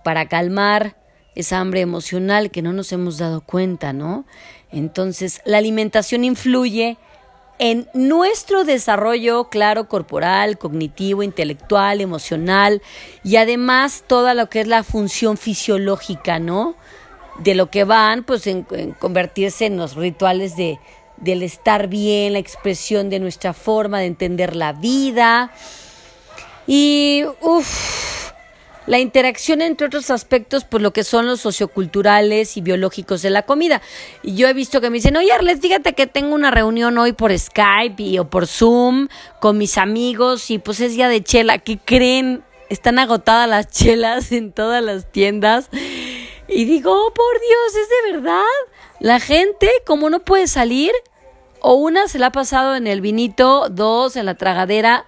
para 0.03 0.29
calmar? 0.29 1.02
Esa 1.35 1.59
hambre 1.59 1.81
emocional 1.81 2.51
que 2.51 2.61
no 2.61 2.73
nos 2.73 2.91
hemos 2.91 3.17
dado 3.17 3.41
cuenta, 3.41 3.93
¿no? 3.93 4.25
Entonces, 4.71 5.41
la 5.45 5.57
alimentación 5.57 6.23
influye 6.23 6.97
en 7.59 7.87
nuestro 7.93 8.63
desarrollo, 8.63 9.45
claro, 9.45 9.87
corporal, 9.87 10.57
cognitivo, 10.57 11.23
intelectual, 11.23 12.01
emocional 12.01 12.81
y 13.23 13.35
además 13.35 14.03
toda 14.07 14.33
lo 14.33 14.49
que 14.49 14.61
es 14.61 14.67
la 14.67 14.83
función 14.83 15.37
fisiológica, 15.37 16.39
¿no? 16.39 16.75
De 17.39 17.55
lo 17.55 17.69
que 17.69 17.83
van, 17.83 18.23
pues, 18.23 18.47
en, 18.47 18.63
convertirse 18.99 19.65
en 19.65 19.77
los 19.77 19.95
rituales 19.95 20.55
de, 20.55 20.79
del 21.17 21.43
estar 21.43 21.87
bien, 21.87 22.33
la 22.33 22.39
expresión 22.39 23.09
de 23.09 23.19
nuestra 23.19 23.53
forma 23.53 23.99
de 23.99 24.07
entender 24.07 24.55
la 24.55 24.73
vida. 24.73 25.51
Y, 26.67 27.23
uff, 27.41 28.12
la 28.85 28.99
interacción 28.99 29.61
entre 29.61 29.87
otros 29.87 30.09
aspectos, 30.09 30.65
pues 30.65 30.83
lo 30.83 30.91
que 30.91 31.03
son 31.03 31.25
los 31.25 31.41
socioculturales 31.41 32.57
y 32.57 32.61
biológicos 32.61 33.21
de 33.21 33.29
la 33.29 33.43
comida. 33.43 33.81
Y 34.21 34.35
yo 34.35 34.47
he 34.47 34.53
visto 34.53 34.81
que 34.81 34.89
me 34.89 34.95
dicen, 34.95 35.15
oye 35.17 35.31
Arles, 35.31 35.59
fíjate 35.61 35.93
que 35.93 36.07
tengo 36.07 36.35
una 36.35 36.51
reunión 36.51 36.97
hoy 36.97 37.13
por 37.13 37.37
Skype 37.37 38.01
y, 38.01 38.19
o 38.19 38.29
por 38.29 38.47
Zoom 38.47 39.07
con 39.39 39.57
mis 39.57 39.77
amigos 39.77 40.51
y 40.51 40.59
pues 40.59 40.79
es 40.79 40.93
día 40.93 41.07
de 41.07 41.23
chela. 41.23 41.59
¿Qué 41.59 41.79
creen? 41.83 42.43
Están 42.69 42.99
agotadas 42.99 43.47
las 43.47 43.67
chelas 43.67 44.31
en 44.31 44.51
todas 44.51 44.83
las 44.83 45.11
tiendas. 45.11 45.69
Y 46.47 46.65
digo, 46.65 46.91
oh, 46.91 47.13
por 47.13 47.39
Dios, 47.39 47.81
¿es 47.81 47.89
de 47.89 48.11
verdad? 48.11 48.41
La 48.99 49.19
gente, 49.19 49.69
como 49.85 50.09
no 50.09 50.19
puede 50.19 50.47
salir, 50.47 50.91
o 51.61 51.75
una 51.75 52.07
se 52.07 52.19
la 52.19 52.27
ha 52.27 52.31
pasado 52.31 52.75
en 52.75 52.87
el 52.87 52.99
vinito, 52.99 53.69
dos 53.69 54.17
en 54.17 54.25
la 54.25 54.35
tragadera 54.35 55.05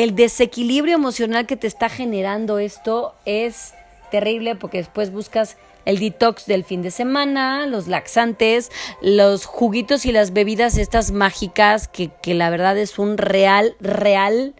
el 0.00 0.14
desequilibrio 0.14 0.94
emocional 0.94 1.44
que 1.44 1.58
te 1.58 1.66
está 1.66 1.90
generando 1.90 2.58
esto 2.58 3.14
es 3.26 3.74
terrible 4.10 4.56
porque 4.56 4.78
después 4.78 5.12
buscas 5.12 5.58
el 5.84 5.98
detox 5.98 6.46
del 6.46 6.64
fin 6.64 6.80
de 6.80 6.90
semana, 6.90 7.66
los 7.66 7.86
laxantes, 7.86 8.70
los 9.02 9.44
juguitos 9.44 10.06
y 10.06 10.12
las 10.12 10.32
bebidas 10.32 10.78
estas 10.78 11.10
mágicas 11.10 11.86
que, 11.86 12.10
que 12.22 12.32
la 12.32 12.48
verdad 12.48 12.78
es 12.78 12.98
un 12.98 13.18
real, 13.18 13.76
real 13.78 14.54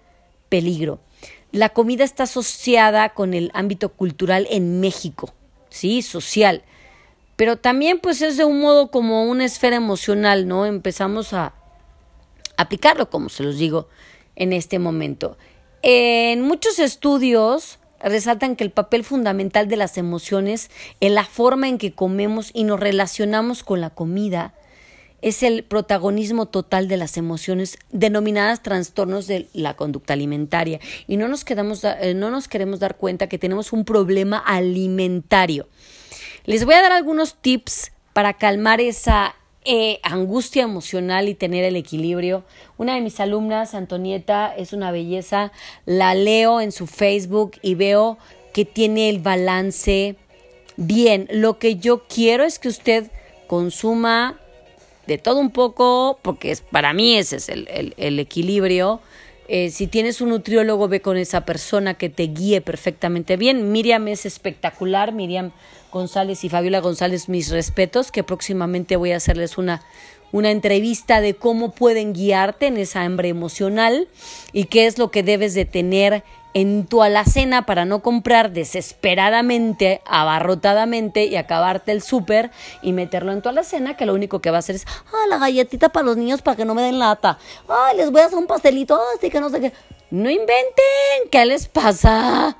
peligro. 0.50 1.00
La 1.52 1.70
comida 1.70 2.04
está 2.04 2.24
asociada 2.24 3.14
con 3.14 3.32
el 3.32 3.50
ámbito 3.54 3.88
cultural 3.88 4.46
en 4.50 4.80
México, 4.80 5.32
¿sí? 5.70 6.02
Social. 6.02 6.64
Pero 7.36 7.56
también 7.56 7.98
pues 7.98 8.20
es 8.20 8.36
de 8.36 8.44
un 8.44 8.60
modo 8.60 8.90
como 8.90 9.24
una 9.24 9.46
esfera 9.46 9.76
emocional, 9.76 10.46
¿no? 10.46 10.66
Empezamos 10.66 11.32
a 11.32 11.54
aplicarlo, 12.58 13.08
como 13.08 13.30
se 13.30 13.42
los 13.42 13.56
digo 13.56 13.88
en 14.40 14.52
este 14.52 14.78
momento. 14.80 15.36
En 15.82 16.40
muchos 16.42 16.78
estudios 16.78 17.78
resaltan 18.02 18.56
que 18.56 18.64
el 18.64 18.70
papel 18.70 19.04
fundamental 19.04 19.68
de 19.68 19.76
las 19.76 19.98
emociones 19.98 20.70
en 21.00 21.14
la 21.14 21.24
forma 21.24 21.68
en 21.68 21.78
que 21.78 21.92
comemos 21.92 22.50
y 22.54 22.64
nos 22.64 22.80
relacionamos 22.80 23.62
con 23.62 23.80
la 23.80 23.90
comida 23.90 24.54
es 25.20 25.42
el 25.42 25.64
protagonismo 25.64 26.46
total 26.46 26.88
de 26.88 26.96
las 26.96 27.18
emociones 27.18 27.78
denominadas 27.92 28.62
trastornos 28.62 29.26
de 29.26 29.48
la 29.52 29.74
conducta 29.74 30.14
alimentaria 30.14 30.80
y 31.06 31.18
no 31.18 31.28
nos 31.28 31.44
quedamos 31.44 31.84
eh, 31.84 32.14
no 32.14 32.30
nos 32.30 32.48
queremos 32.48 32.80
dar 32.80 32.96
cuenta 32.96 33.28
que 33.28 33.38
tenemos 33.38 33.74
un 33.74 33.84
problema 33.84 34.38
alimentario. 34.38 35.68
Les 36.46 36.64
voy 36.64 36.74
a 36.74 36.82
dar 36.82 36.92
algunos 36.92 37.34
tips 37.42 37.92
para 38.14 38.32
calmar 38.32 38.80
esa 38.80 39.34
eh, 39.64 40.00
angustia 40.02 40.62
emocional 40.62 41.28
y 41.28 41.34
tener 41.34 41.64
el 41.64 41.76
equilibrio. 41.76 42.44
Una 42.78 42.94
de 42.94 43.02
mis 43.02 43.20
alumnas, 43.20 43.74
Antonieta, 43.74 44.54
es 44.56 44.72
una 44.72 44.90
belleza. 44.90 45.52
La 45.84 46.14
leo 46.14 46.60
en 46.60 46.72
su 46.72 46.86
Facebook 46.86 47.52
y 47.60 47.74
veo 47.74 48.18
que 48.54 48.64
tiene 48.64 49.10
el 49.10 49.18
balance 49.18 50.16
bien. 50.76 51.28
Lo 51.30 51.58
que 51.58 51.76
yo 51.76 52.04
quiero 52.08 52.44
es 52.44 52.58
que 52.58 52.68
usted 52.68 53.10
consuma 53.46 54.40
de 55.06 55.18
todo 55.18 55.40
un 55.40 55.50
poco, 55.50 56.18
porque 56.22 56.52
es, 56.52 56.62
para 56.62 56.92
mí 56.92 57.16
ese 57.16 57.36
es 57.36 57.48
el, 57.48 57.94
el, 57.96 58.18
equilibrio. 58.18 59.00
Eh, 59.48 59.70
si 59.70 59.88
tienes 59.88 60.20
un 60.20 60.30
nutriólogo, 60.30 60.88
ve 60.88 61.00
con 61.00 61.16
esa 61.16 61.44
persona 61.44 61.94
que 61.94 62.08
te 62.08 62.24
guíe 62.28 62.60
perfectamente 62.60 63.36
bien. 63.36 63.72
Miriam 63.72 64.08
es 64.08 64.24
espectacular. 64.24 65.12
Miriam 65.12 65.52
González 65.90 66.44
y 66.44 66.48
Fabiola 66.48 66.80
González, 66.80 67.28
mis 67.28 67.50
respetos, 67.50 68.10
que 68.12 68.22
próximamente 68.22 68.96
voy 68.96 69.12
a 69.12 69.16
hacerles 69.16 69.58
una, 69.58 69.82
una 70.32 70.50
entrevista 70.50 71.20
de 71.20 71.34
cómo 71.34 71.72
pueden 71.72 72.12
guiarte 72.12 72.66
en 72.66 72.76
esa 72.76 73.02
hambre 73.02 73.28
emocional 73.28 74.08
y 74.52 74.64
qué 74.64 74.86
es 74.86 74.98
lo 74.98 75.10
que 75.10 75.22
debes 75.22 75.54
de 75.54 75.64
tener 75.64 76.24
en 76.54 76.86
tu 76.86 77.02
alacena 77.02 77.64
para 77.64 77.84
no 77.84 78.02
comprar 78.02 78.52
desesperadamente, 78.52 80.00
abarrotadamente 80.04 81.26
y 81.26 81.36
acabarte 81.36 81.92
el 81.92 82.02
súper 82.02 82.50
y 82.82 82.92
meterlo 82.92 83.32
en 83.32 83.42
tu 83.42 83.48
alacena, 83.48 83.96
que 83.96 84.06
lo 84.06 84.14
único 84.14 84.40
que 84.40 84.50
va 84.50 84.56
a 84.56 84.60
hacer 84.60 84.76
es, 84.76 84.86
ah, 85.12 85.26
la 85.28 85.38
galletita 85.38 85.90
para 85.90 86.06
los 86.06 86.16
niños 86.16 86.42
para 86.42 86.56
que 86.56 86.64
no 86.64 86.74
me 86.74 86.82
den 86.82 86.98
lata, 86.98 87.38
ay, 87.68 87.96
les 87.96 88.10
voy 88.10 88.22
a 88.22 88.26
hacer 88.26 88.38
un 88.38 88.46
pastelito, 88.46 89.00
así 89.16 89.30
que 89.30 89.40
no 89.40 89.48
sé 89.50 89.60
qué. 89.60 89.72
No 90.10 90.28
inventen, 90.28 91.30
¿qué 91.30 91.46
les 91.46 91.68
pasa? 91.68 92.56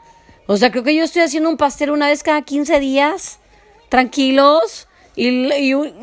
O 0.52 0.56
sea, 0.56 0.72
creo 0.72 0.82
que 0.82 0.96
yo 0.96 1.04
estoy 1.04 1.22
haciendo 1.22 1.48
un 1.48 1.56
pastel 1.56 1.92
una 1.92 2.08
vez 2.08 2.24
cada 2.24 2.42
15 2.42 2.80
días, 2.80 3.38
tranquilos. 3.88 4.88
Y, 5.14 5.46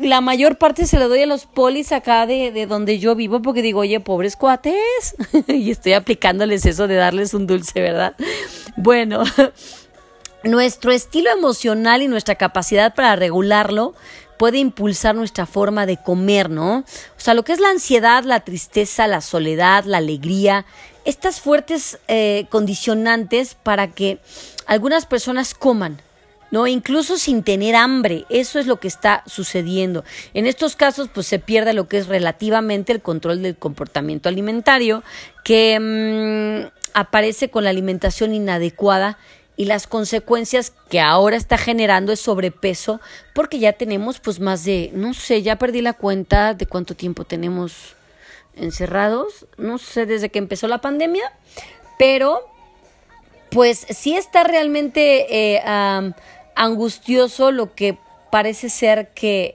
la 0.00 0.22
mayor 0.22 0.56
parte 0.56 0.86
se 0.86 0.98
le 0.98 1.04
doy 1.04 1.20
a 1.20 1.26
los 1.26 1.44
polis 1.44 1.92
acá 1.92 2.24
de, 2.24 2.50
de 2.50 2.64
donde 2.64 2.98
yo 2.98 3.14
vivo 3.14 3.42
porque 3.42 3.60
digo, 3.60 3.80
oye, 3.80 4.00
pobres 4.00 4.36
cuates. 4.36 5.16
y 5.48 5.70
estoy 5.70 5.92
aplicándoles 5.92 6.64
eso 6.64 6.88
de 6.88 6.94
darles 6.94 7.34
un 7.34 7.46
dulce, 7.46 7.78
¿verdad? 7.82 8.14
Bueno, 8.78 9.22
nuestro 10.44 10.92
estilo 10.92 11.28
emocional 11.30 12.00
y 12.00 12.08
nuestra 12.08 12.36
capacidad 12.36 12.94
para 12.94 13.16
regularlo 13.16 13.92
puede 14.38 14.56
impulsar 14.56 15.14
nuestra 15.14 15.44
forma 15.44 15.84
de 15.84 15.98
comer, 15.98 16.48
¿no? 16.48 16.78
O 16.78 17.20
sea, 17.20 17.34
lo 17.34 17.44
que 17.44 17.52
es 17.52 17.60
la 17.60 17.68
ansiedad, 17.68 18.24
la 18.24 18.40
tristeza, 18.40 19.06
la 19.08 19.20
soledad, 19.20 19.84
la 19.84 19.98
alegría, 19.98 20.64
estas 21.08 21.40
fuertes 21.40 21.98
eh, 22.06 22.44
condicionantes 22.50 23.54
para 23.54 23.88
que 23.88 24.18
algunas 24.66 25.06
personas 25.06 25.54
coman, 25.54 26.02
¿no? 26.50 26.66
Incluso 26.66 27.16
sin 27.16 27.42
tener 27.42 27.76
hambre. 27.76 28.26
Eso 28.28 28.58
es 28.58 28.66
lo 28.66 28.78
que 28.78 28.88
está 28.88 29.22
sucediendo. 29.24 30.04
En 30.34 30.46
estos 30.46 30.76
casos, 30.76 31.08
pues 31.08 31.26
se 31.26 31.38
pierde 31.38 31.72
lo 31.72 31.88
que 31.88 31.96
es 31.96 32.08
relativamente 32.08 32.92
el 32.92 33.00
control 33.00 33.40
del 33.40 33.56
comportamiento 33.56 34.28
alimentario, 34.28 35.02
que 35.44 35.80
mm, 35.80 36.68
aparece 36.92 37.48
con 37.48 37.64
la 37.64 37.70
alimentación 37.70 38.34
inadecuada 38.34 39.16
y 39.56 39.64
las 39.64 39.86
consecuencias 39.86 40.74
que 40.90 41.00
ahora 41.00 41.38
está 41.38 41.56
generando 41.56 42.12
es 42.12 42.20
sobrepeso 42.20 43.00
porque 43.34 43.58
ya 43.58 43.72
tenemos 43.72 44.20
pues 44.20 44.40
más 44.40 44.62
de, 44.62 44.90
no 44.92 45.14
sé, 45.14 45.40
ya 45.40 45.56
perdí 45.56 45.80
la 45.80 45.94
cuenta 45.94 46.52
de 46.52 46.66
cuánto 46.66 46.94
tiempo 46.94 47.24
tenemos 47.24 47.96
encerrados, 48.58 49.46
no 49.56 49.78
sé, 49.78 50.06
desde 50.06 50.28
que 50.28 50.38
empezó 50.38 50.68
la 50.68 50.80
pandemia, 50.80 51.32
pero 51.98 52.46
pues 53.50 53.86
sí 53.90 54.14
está 54.14 54.44
realmente 54.44 55.54
eh, 55.54 55.62
angustioso 56.54 57.50
lo 57.50 57.74
que 57.74 57.98
parece 58.30 58.68
ser 58.68 59.08
que 59.14 59.54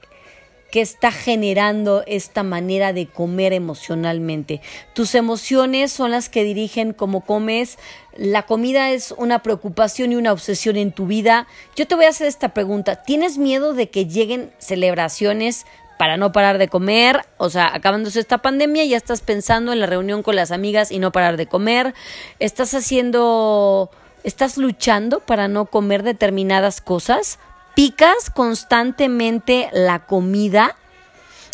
que 0.73 0.81
está 0.81 1.11
generando 1.11 2.03
esta 2.07 2.41
manera 2.41 2.93
de 2.93 3.05
comer 3.05 3.53
emocionalmente. 3.53 4.59
Tus 4.95 5.13
emociones 5.13 5.91
son 5.91 6.09
las 6.09 6.29
que 6.29 6.43
dirigen 6.43 6.93
cómo 6.93 7.21
comes. 7.21 7.77
La 8.17 8.47
comida 8.47 8.89
es 8.89 9.13
una 9.15 9.43
preocupación 9.43 10.11
y 10.11 10.15
una 10.15 10.31
obsesión 10.31 10.75
en 10.77 10.91
tu 10.91 11.05
vida. 11.05 11.45
Yo 11.75 11.85
te 11.85 11.93
voy 11.93 12.05
a 12.05 12.09
hacer 12.09 12.25
esta 12.25 12.55
pregunta. 12.55 13.03
¿Tienes 13.03 13.37
miedo 13.37 13.75
de 13.75 13.91
que 13.91 14.07
lleguen 14.07 14.51
celebraciones 14.57 15.67
para 15.97 16.17
no 16.17 16.31
parar 16.31 16.57
de 16.57 16.67
comer, 16.67 17.25
o 17.37 17.49
sea, 17.49 17.73
acabándose 17.73 18.19
esta 18.19 18.39
pandemia, 18.39 18.85
ya 18.85 18.97
estás 18.97 19.21
pensando 19.21 19.73
en 19.73 19.79
la 19.79 19.85
reunión 19.85 20.23
con 20.23 20.35
las 20.35 20.51
amigas 20.51 20.91
y 20.91 20.99
no 20.99 21.11
parar 21.11 21.37
de 21.37 21.47
comer, 21.47 21.93
estás 22.39 22.73
haciendo, 22.73 23.89
estás 24.23 24.57
luchando 24.57 25.19
para 25.19 25.47
no 25.47 25.65
comer 25.65 26.03
determinadas 26.03 26.81
cosas, 26.81 27.39
picas 27.75 28.29
constantemente 28.33 29.69
la 29.71 30.05
comida. 30.05 30.75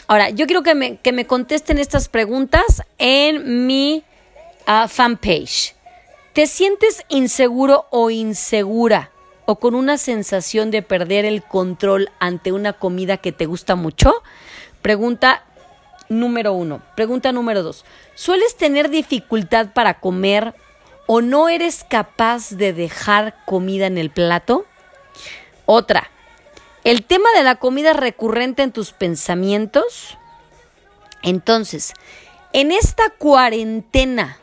Ahora, 0.08 0.30
yo 0.30 0.48
quiero 0.48 0.64
que 0.64 0.76
me, 0.76 0.98
que 0.98 1.12
me 1.12 1.28
contesten 1.28 1.78
estas 1.78 2.10
preguntas 2.10 2.84
en 2.98 3.68
mi 3.68 4.04
uh, 4.68 4.88
fanpage. 4.88 5.76
¿Te 6.34 6.48
sientes 6.48 7.04
inseguro 7.10 7.88
o 7.92 8.10
insegura 8.10 9.12
o 9.50 9.56
con 9.56 9.74
una 9.74 9.98
sensación 9.98 10.70
de 10.70 10.84
perder 10.84 11.26
el 11.26 11.42
control 11.42 12.12
ante 12.20 12.52
una 12.52 12.74
comida 12.74 13.18
que 13.18 13.32
te 13.32 13.48
gusta 13.48 13.74
mucho? 13.74 14.14
Pregunta 14.84 15.44
número 16.08 16.54
uno. 16.54 16.84
Pregunta 16.96 17.32
número 17.32 17.64
dos. 17.64 17.84
¿Sueles 18.14 18.58
tener 18.58 18.92
dificultad 18.92 19.74
para 19.74 20.00
comer 20.00 20.54
o 21.08 21.22
no 21.22 21.50
eres 21.50 21.84
capaz 21.84 22.52
de 22.52 22.74
dejar 22.74 23.44
comida 23.46 23.88
en 23.88 23.98
el 23.98 24.12
plato? 24.12 24.68
Otra, 25.66 26.12
¿el 26.84 27.04
tema 27.04 27.30
de 27.36 27.42
la 27.42 27.56
comida 27.56 27.94
recurrente 27.94 28.62
en 28.62 28.72
tus 28.72 28.92
pensamientos? 28.92 30.16
Entonces, 31.24 31.96
en 32.54 32.72
esta 32.72 33.10
cuarentena, 33.10 34.38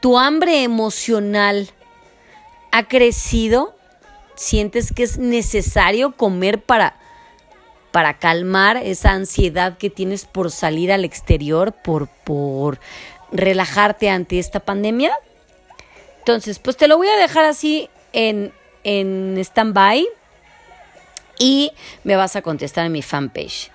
¿tu 0.00 0.18
hambre 0.18 0.64
emocional 0.64 1.70
ha 2.72 2.88
crecido? 2.88 3.76
¿Sientes 4.42 4.92
que 4.92 5.04
es 5.04 5.18
necesario 5.18 6.16
comer 6.16 6.60
para, 6.60 6.96
para 7.92 8.18
calmar 8.18 8.76
esa 8.76 9.12
ansiedad 9.12 9.78
que 9.78 9.88
tienes 9.88 10.24
por 10.24 10.50
salir 10.50 10.90
al 10.90 11.04
exterior, 11.04 11.70
por, 11.70 12.08
por 12.08 12.80
relajarte 13.30 14.10
ante 14.10 14.40
esta 14.40 14.58
pandemia? 14.58 15.12
Entonces, 16.18 16.58
pues 16.58 16.76
te 16.76 16.88
lo 16.88 16.96
voy 16.96 17.06
a 17.06 17.16
dejar 17.18 17.44
así 17.44 17.88
en, 18.12 18.52
en 18.82 19.38
stand-by 19.38 20.08
y 21.38 21.70
me 22.02 22.16
vas 22.16 22.34
a 22.34 22.42
contestar 22.42 22.84
en 22.86 22.90
mi 22.90 23.02
fanpage. 23.02 23.70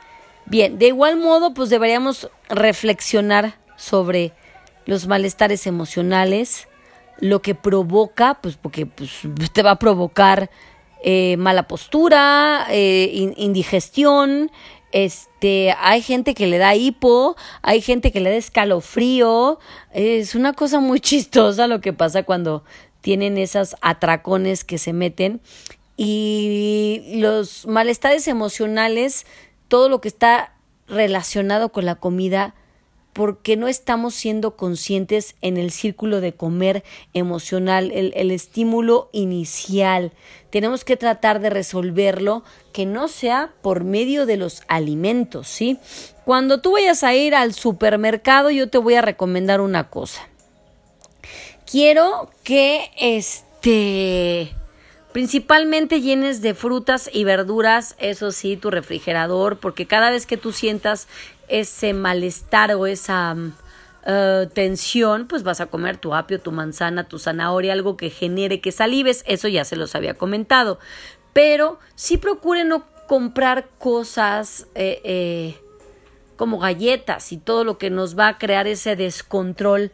Bien, 0.47 0.77
de 0.77 0.87
igual 0.87 1.15
modo, 1.15 1.53
pues 1.53 1.69
deberíamos 1.69 2.29
reflexionar 2.49 3.55
sobre 3.77 4.33
los 4.85 5.07
malestares 5.07 5.65
emocionales, 5.65 6.67
lo 7.19 7.41
que 7.41 7.55
provoca, 7.55 8.39
pues 8.41 8.57
porque 8.57 8.85
pues, 8.85 9.11
te 9.53 9.63
va 9.63 9.71
a 9.71 9.79
provocar 9.79 10.49
eh, 11.03 11.37
mala 11.37 11.67
postura, 11.67 12.67
eh, 12.69 13.33
indigestión, 13.37 14.51
este, 14.91 15.75
hay 15.79 16.01
gente 16.01 16.33
que 16.33 16.47
le 16.47 16.57
da 16.57 16.75
hipo, 16.75 17.35
hay 17.61 17.81
gente 17.81 18.11
que 18.11 18.19
le 18.19 18.29
da 18.29 18.35
escalofrío, 18.35 19.59
es 19.91 20.35
una 20.35 20.53
cosa 20.53 20.79
muy 20.79 20.99
chistosa 21.01 21.67
lo 21.67 21.81
que 21.81 21.93
pasa 21.93 22.23
cuando 22.23 22.63
tienen 23.01 23.37
esas 23.37 23.75
atracones 23.81 24.63
que 24.63 24.77
se 24.77 24.93
meten. 24.93 25.41
Y 25.97 27.13
los 27.15 27.65
malestares 27.65 28.27
emocionales, 28.27 29.25
todo 29.67 29.89
lo 29.89 29.99
que 29.99 30.07
está 30.07 30.53
relacionado 30.87 31.69
con 31.69 31.85
la 31.85 31.95
comida, 31.95 32.53
porque 33.17 33.57
no 33.57 33.67
estamos 33.67 34.15
siendo 34.15 34.55
conscientes 34.55 35.35
en 35.41 35.57
el 35.57 35.71
círculo 35.71 36.21
de 36.21 36.31
comer 36.31 36.85
emocional, 37.13 37.91
el, 37.91 38.13
el, 38.15 38.31
estímulo 38.31 39.09
inicial. 39.11 40.13
Tenemos 40.49 40.85
que 40.85 40.95
tratar 40.95 41.41
de 41.41 41.49
resolverlo 41.49 42.43
que 42.71 42.85
no 42.85 43.09
sea 43.09 43.51
por 43.61 43.83
medio 43.83 44.25
de 44.25 44.37
los 44.37 44.61
alimentos, 44.69 45.49
¿sí? 45.49 45.77
Cuando 46.23 46.61
tú 46.61 46.73
vayas 46.73 47.03
a 47.03 47.13
ir 47.13 47.35
al 47.35 47.53
supermercado, 47.53 48.51
yo 48.51 48.69
te 48.69 48.77
voy 48.77 48.93
a 48.93 49.01
recomendar 49.01 49.59
una 49.59 49.89
cosa 49.89 50.29
quiero 51.69 52.31
que 52.43 52.89
este 52.97 54.53
principalmente 55.11 56.01
llenes 56.01 56.41
de 56.41 56.53
frutas 56.53 57.09
y 57.11 57.23
verduras, 57.23 57.95
eso 57.97 58.31
sí, 58.31 58.55
tu 58.55 58.69
refrigerador, 58.69 59.57
porque 59.57 59.87
cada 59.87 60.11
vez 60.11 60.27
que 60.27 60.37
tú 60.37 60.51
sientas 60.51 61.07
ese 61.47 61.93
malestar 61.93 62.73
o 62.73 62.85
esa 62.87 63.33
mm, 63.33 63.53
eh, 64.05 64.47
tensión, 64.53 65.27
pues 65.27 65.43
vas 65.43 65.59
a 65.59 65.65
comer 65.65 65.97
tu 65.97 66.15
apio, 66.15 66.39
tu 66.39 66.51
manzana, 66.51 67.07
tu 67.07 67.19
zanahoria, 67.19 67.73
algo 67.73 67.97
que 67.97 68.09
genere 68.09 68.61
que 68.61 68.71
salives, 68.71 69.23
eso 69.27 69.47
ya 69.47 69.65
se 69.65 69.75
los 69.75 69.95
había 69.95 70.13
comentado. 70.13 70.79
Pero 71.33 71.79
sí 71.95 72.17
procure 72.17 72.63
no 72.63 72.85
comprar 73.07 73.67
cosas 73.79 74.67
eh, 74.75 75.01
eh, 75.03 75.57
como 76.35 76.59
galletas 76.59 77.31
y 77.31 77.37
todo 77.37 77.63
lo 77.63 77.77
que 77.77 77.89
nos 77.89 78.17
va 78.17 78.27
a 78.29 78.37
crear 78.37 78.67
ese 78.67 78.95
descontrol 78.95 79.91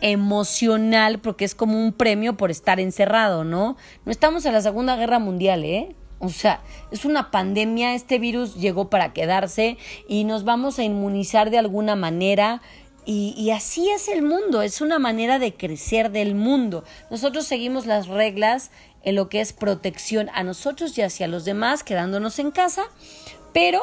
emocional 0.00 1.18
porque 1.18 1.44
es 1.44 1.54
como 1.54 1.80
un 1.80 1.92
premio 1.92 2.36
por 2.36 2.50
estar 2.50 2.80
encerrado, 2.80 3.44
¿no? 3.44 3.76
No 4.04 4.12
estamos 4.12 4.44
en 4.46 4.52
la 4.52 4.60
Segunda 4.60 4.96
Guerra 4.96 5.18
Mundial, 5.18 5.64
¿eh? 5.64 5.94
O 6.20 6.28
sea, 6.28 6.60
es 6.90 7.04
una 7.04 7.30
pandemia, 7.30 7.94
este 7.94 8.18
virus 8.18 8.56
llegó 8.56 8.90
para 8.90 9.12
quedarse 9.12 9.78
y 10.08 10.24
nos 10.24 10.44
vamos 10.44 10.78
a 10.78 10.84
inmunizar 10.84 11.50
de 11.50 11.58
alguna 11.58 11.96
manera. 11.96 12.60
Y, 13.04 13.34
y, 13.38 13.52
así 13.52 13.88
es 13.88 14.08
el 14.08 14.22
mundo, 14.22 14.60
es 14.60 14.82
una 14.82 14.98
manera 14.98 15.38
de 15.38 15.54
crecer 15.54 16.10
del 16.10 16.34
mundo. 16.34 16.84
Nosotros 17.10 17.46
seguimos 17.46 17.86
las 17.86 18.06
reglas 18.08 18.70
en 19.02 19.14
lo 19.14 19.28
que 19.28 19.40
es 19.40 19.52
protección 19.54 20.28
a 20.34 20.42
nosotros 20.42 20.98
y 20.98 21.02
hacia 21.02 21.28
los 21.28 21.46
demás, 21.46 21.84
quedándonos 21.84 22.38
en 22.38 22.50
casa, 22.50 22.82
pero 23.54 23.80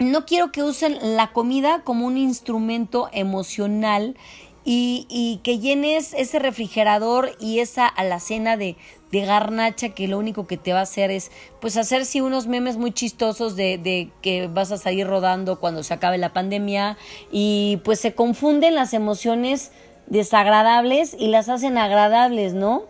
no 0.00 0.24
quiero 0.24 0.50
que 0.50 0.62
usen 0.62 0.98
la 1.14 1.32
comida 1.32 1.82
como 1.84 2.06
un 2.06 2.16
instrumento 2.16 3.10
emocional 3.12 4.16
y, 4.64 5.40
que 5.42 5.58
llenes 5.58 6.14
ese 6.14 6.38
refrigerador 6.38 7.32
y 7.40 7.60
esa 7.60 7.86
alacena 7.86 8.56
de, 8.56 8.76
de 9.10 9.24
garnacha 9.24 9.90
que 9.90 10.06
lo 10.06 10.18
único 10.18 10.46
que 10.46 10.56
te 10.56 10.72
va 10.72 10.80
a 10.80 10.82
hacer 10.82 11.10
es 11.10 11.30
pues 11.60 11.76
hacer 11.76 12.04
sí 12.04 12.20
unos 12.20 12.46
memes 12.46 12.76
muy 12.76 12.92
chistosos 12.92 13.56
de, 13.56 13.78
de 13.78 14.10
que 14.22 14.48
vas 14.48 14.70
a 14.70 14.78
salir 14.78 15.06
rodando 15.06 15.58
cuando 15.60 15.82
se 15.82 15.94
acabe 15.94 16.18
la 16.18 16.32
pandemia 16.32 16.98
y 17.32 17.80
pues 17.84 18.00
se 18.00 18.14
confunden 18.14 18.74
las 18.74 18.92
emociones 18.92 19.72
desagradables 20.06 21.16
y 21.18 21.28
las 21.28 21.48
hacen 21.48 21.78
agradables, 21.78 22.52
¿no? 22.52 22.82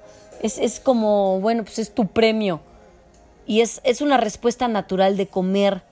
Es, 0.43 0.59
es 0.59 0.81
como, 0.81 1.39
bueno, 1.41 1.65
pues 1.65 1.79
es 1.79 1.95
tu 1.95 2.09
premio 2.09 2.61
y 3.47 3.61
es, 3.61 3.81
es 3.85 4.01
una 4.01 4.17
respuesta 4.17 4.69
natural 4.69 5.17
de 5.17 5.27
comer. 5.27 5.83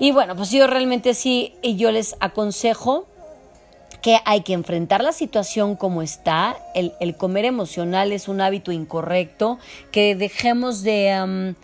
Y 0.00 0.12
bueno, 0.12 0.36
pues 0.36 0.50
yo 0.50 0.66
realmente 0.66 1.14
sí, 1.14 1.54
y 1.62 1.76
yo 1.76 1.90
les 1.90 2.16
aconsejo 2.20 3.06
que 4.02 4.18
hay 4.24 4.42
que 4.42 4.52
enfrentar 4.52 5.02
la 5.02 5.12
situación 5.12 5.76
como 5.76 6.02
está, 6.02 6.56
el, 6.74 6.92
el 7.00 7.16
comer 7.16 7.44
emocional 7.44 8.12
es 8.12 8.28
un 8.28 8.40
hábito 8.40 8.72
incorrecto, 8.72 9.58
que 9.90 10.14
dejemos 10.14 10.82
de, 10.82 11.54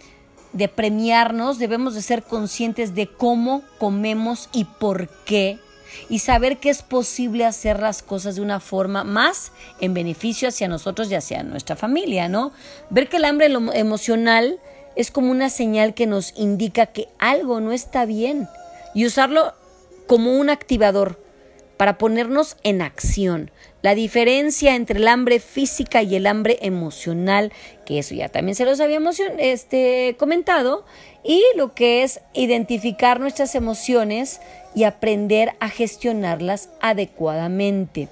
de 0.52 0.68
premiarnos, 0.68 1.58
debemos 1.58 1.94
de 1.94 2.02
ser 2.02 2.22
conscientes 2.22 2.94
de 2.94 3.06
cómo 3.06 3.62
comemos 3.78 4.48
y 4.52 4.64
por 4.64 5.08
qué 5.24 5.58
y 6.08 6.18
saber 6.18 6.58
que 6.58 6.70
es 6.70 6.82
posible 6.82 7.44
hacer 7.44 7.80
las 7.80 8.02
cosas 8.02 8.36
de 8.36 8.42
una 8.42 8.60
forma 8.60 9.04
más 9.04 9.52
en 9.80 9.94
beneficio 9.94 10.48
hacia 10.48 10.68
nosotros 10.68 11.10
y 11.10 11.14
hacia 11.14 11.42
nuestra 11.42 11.76
familia, 11.76 12.28
¿no? 12.28 12.52
Ver 12.90 13.08
que 13.08 13.18
el 13.18 13.24
hambre 13.24 13.46
emocional 13.46 14.58
es 14.96 15.10
como 15.10 15.30
una 15.30 15.50
señal 15.50 15.94
que 15.94 16.06
nos 16.06 16.36
indica 16.36 16.86
que 16.86 17.08
algo 17.18 17.60
no 17.60 17.72
está 17.72 18.04
bien 18.04 18.48
y 18.94 19.06
usarlo 19.06 19.54
como 20.06 20.36
un 20.36 20.50
activador 20.50 21.23
para 21.84 21.98
ponernos 21.98 22.56
en 22.62 22.80
acción. 22.80 23.50
La 23.82 23.94
diferencia 23.94 24.74
entre 24.74 24.98
el 24.98 25.06
hambre 25.06 25.38
física 25.38 26.02
y 26.02 26.16
el 26.16 26.26
hambre 26.26 26.56
emocional, 26.62 27.52
que 27.84 27.98
eso 27.98 28.14
ya 28.14 28.30
también 28.30 28.54
se 28.54 28.64
los 28.64 28.80
habíamos 28.80 29.20
este, 29.38 30.16
comentado, 30.18 30.86
y 31.22 31.42
lo 31.56 31.74
que 31.74 32.02
es 32.02 32.22
identificar 32.32 33.20
nuestras 33.20 33.54
emociones 33.54 34.40
y 34.74 34.84
aprender 34.84 35.50
a 35.60 35.68
gestionarlas 35.68 36.70
adecuadamente. 36.80 38.08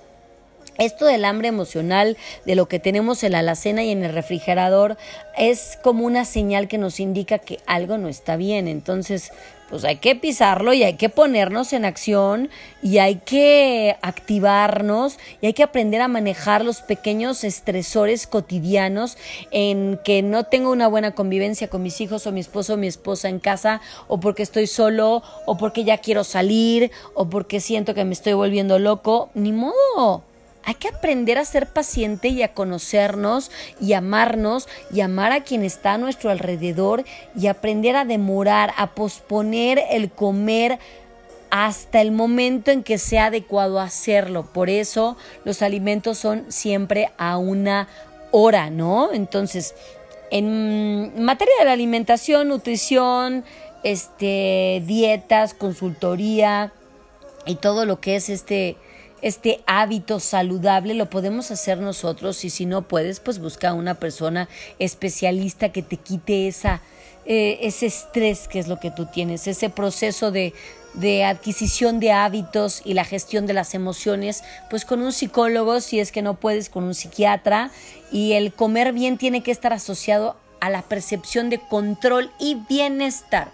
Esto 0.77 1.07
del 1.07 1.25
hambre 1.25 1.49
emocional, 1.49 2.19
de 2.45 2.57
lo 2.57 2.69
que 2.69 2.79
tenemos 2.79 3.25
en 3.25 3.33
la 3.33 3.39
alacena 3.39 3.83
y 3.85 3.91
en 3.91 4.05
el 4.05 4.13
refrigerador, 4.13 4.99
es 5.39 5.79
como 5.83 6.05
una 6.05 6.27
señal 6.27 6.69
que 6.69 6.77
nos 6.77 7.01
indica 7.01 7.39
que 7.39 7.61
algo 7.65 7.97
no 7.97 8.09
está 8.09 8.37
bien. 8.37 8.69
Entonces, 8.69 9.33
pues 9.73 9.85
hay 9.87 9.97
que 9.97 10.15
pisarlo 10.15 10.75
y 10.75 10.83
hay 10.83 10.99
que 10.99 11.09
ponernos 11.09 11.73
en 11.73 11.87
acción 11.87 12.51
y 12.83 12.99
hay 12.99 13.17
que 13.17 13.97
activarnos 14.03 15.17
y 15.41 15.47
hay 15.47 15.55
que 15.55 15.63
aprender 15.63 16.03
a 16.03 16.09
manejar 16.09 16.63
los 16.63 16.83
pequeños 16.83 17.43
estresores 17.43 18.27
cotidianos 18.27 19.17
en 19.51 19.99
que 20.05 20.21
no 20.21 20.45
tengo 20.45 20.71
una 20.71 20.89
buena 20.89 21.13
convivencia 21.13 21.69
con 21.69 21.83
mis 21.83 22.03
hijos 22.03 22.27
o 22.27 22.33
mi 22.33 22.41
esposo 22.41 22.75
o 22.75 22.77
mi 22.77 22.87
esposa 22.87 23.31
en 23.31 23.39
casa 23.39 23.81
o 24.09 24.21
porque 24.21 24.43
estoy 24.43 24.67
solo 24.67 25.23
o 25.47 25.57
porque 25.57 25.85
ya 25.85 25.97
quiero 25.97 26.23
salir 26.23 26.91
o 27.15 27.31
porque 27.31 27.59
siento 27.59 27.95
que 27.95 28.05
me 28.05 28.13
estoy 28.13 28.35
volviendo 28.35 28.79
loco. 28.79 29.31
Ni 29.33 29.53
modo 29.53 30.23
hay 30.65 30.75
que 30.75 30.89
aprender 30.89 31.39
a 31.39 31.45
ser 31.45 31.67
paciente 31.67 32.29
y 32.29 32.43
a 32.43 32.55
conocernos 32.55 33.51
y 33.81 33.95
amarnos 33.95 34.69
y 34.93 35.01
amar 35.01 35.33
a 35.33 35.43
quien 35.43 35.65
está 35.65 35.95
a 35.95 35.99
nuestro 35.99 36.31
alrededor 36.31 37.05
y 37.37 37.49
aprender 37.49 37.97
a 37.97 38.05
demorar, 38.05 38.73
a 38.77 38.95
posponer 38.95 39.83
el 39.91 40.11
comer 40.11 40.79
hasta 41.51 42.01
el 42.01 42.13
momento 42.13 42.71
en 42.71 42.83
que 42.83 42.97
sea 42.97 43.27
adecuado 43.27 43.79
hacerlo. 43.79 44.47
Por 44.53 44.71
eso 44.71 45.17
los 45.45 45.63
alimentos 45.63 46.19
son 46.19 46.51
siempre 46.51 47.11
a 47.19 47.37
una 47.37 47.89
hora, 48.31 48.71
¿no? 48.71 49.13
Entonces, 49.13 49.75
en 50.31 51.23
materia 51.23 51.53
de 51.59 51.67
la 51.67 51.73
alimentación, 51.73 52.49
nutrición, 52.49 53.45
este, 53.83 54.83
dietas, 54.87 55.53
consultoría 55.53 56.73
y 57.45 57.57
todo 57.57 57.85
lo 57.85 58.01
que 58.01 58.17
es 58.17 58.31
este 58.31 58.77
este 59.23 59.63
hábito 59.67 60.21
saludable 60.21 60.95
lo 60.95 61.09
podemos 61.09 61.51
hacer 61.51 61.79
nosotros 61.79 62.45
y 62.45 62.51
si 62.51 62.67
no 62.67 62.83
puedes, 62.83 63.21
pues 63.21 63.39
busca 63.39 63.73
una 63.73 63.95
persona 63.95 64.49
especialista 64.79 65.71
que 65.71 65.83
te 65.83 65.97
quite 65.97 66.49
esa, 66.49 66.83
eh, 67.25 67.59
ese 67.63 67.87
estrés 67.87 68.49
que 68.49 68.59
es 68.59 68.69
lo 68.69 68.81
que 68.81 68.91
tú 68.91 69.07
tienes, 69.07 69.47
ese 69.47 69.71
proceso 69.71 70.33
de, 70.33 70.53
de 70.95 71.25
adquisición 71.25 72.01
de 72.01 72.13
hábitos 72.13 72.83
y 72.85 72.95
la 72.95 73.05
gestión 73.05 73.47
de 73.47 73.55
las 73.55 73.75
emociones, 73.75 74.43
pues 74.69 74.85
con 74.85 75.03
un 75.03 75.13
psicólogo, 75.13 75.81
si 75.81 76.01
es 76.01 76.13
que 76.13 76.23
no 76.23 76.35
puedes, 76.35 76.69
con 76.69 76.85
un 76.85 76.95
psiquiatra. 76.95 77.71
Y 78.11 78.33
el 78.33 78.53
comer 78.53 78.93
bien 78.93 79.17
tiene 79.19 79.43
que 79.43 79.53
estar 79.53 79.73
asociado 79.73 80.37
a 80.61 80.69
la 80.69 80.83
percepción 80.83 81.49
de 81.49 81.59
control 81.59 82.31
y 82.39 82.57
bienestar. 82.69 83.51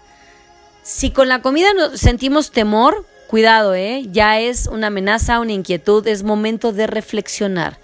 Si 0.83 1.11
con 1.11 1.27
la 1.27 1.41
comida 1.41 1.69
sentimos 1.95 2.51
temor, 2.51 3.05
Cuidado, 3.29 3.75
¿eh? 3.75 4.07
Ya 4.11 4.39
es 4.39 4.65
una 4.65 4.87
amenaza, 4.87 5.39
una 5.39 5.51
inquietud, 5.51 6.07
es 6.07 6.23
momento 6.23 6.73
de 6.73 6.87
reflexionar. 6.87 7.77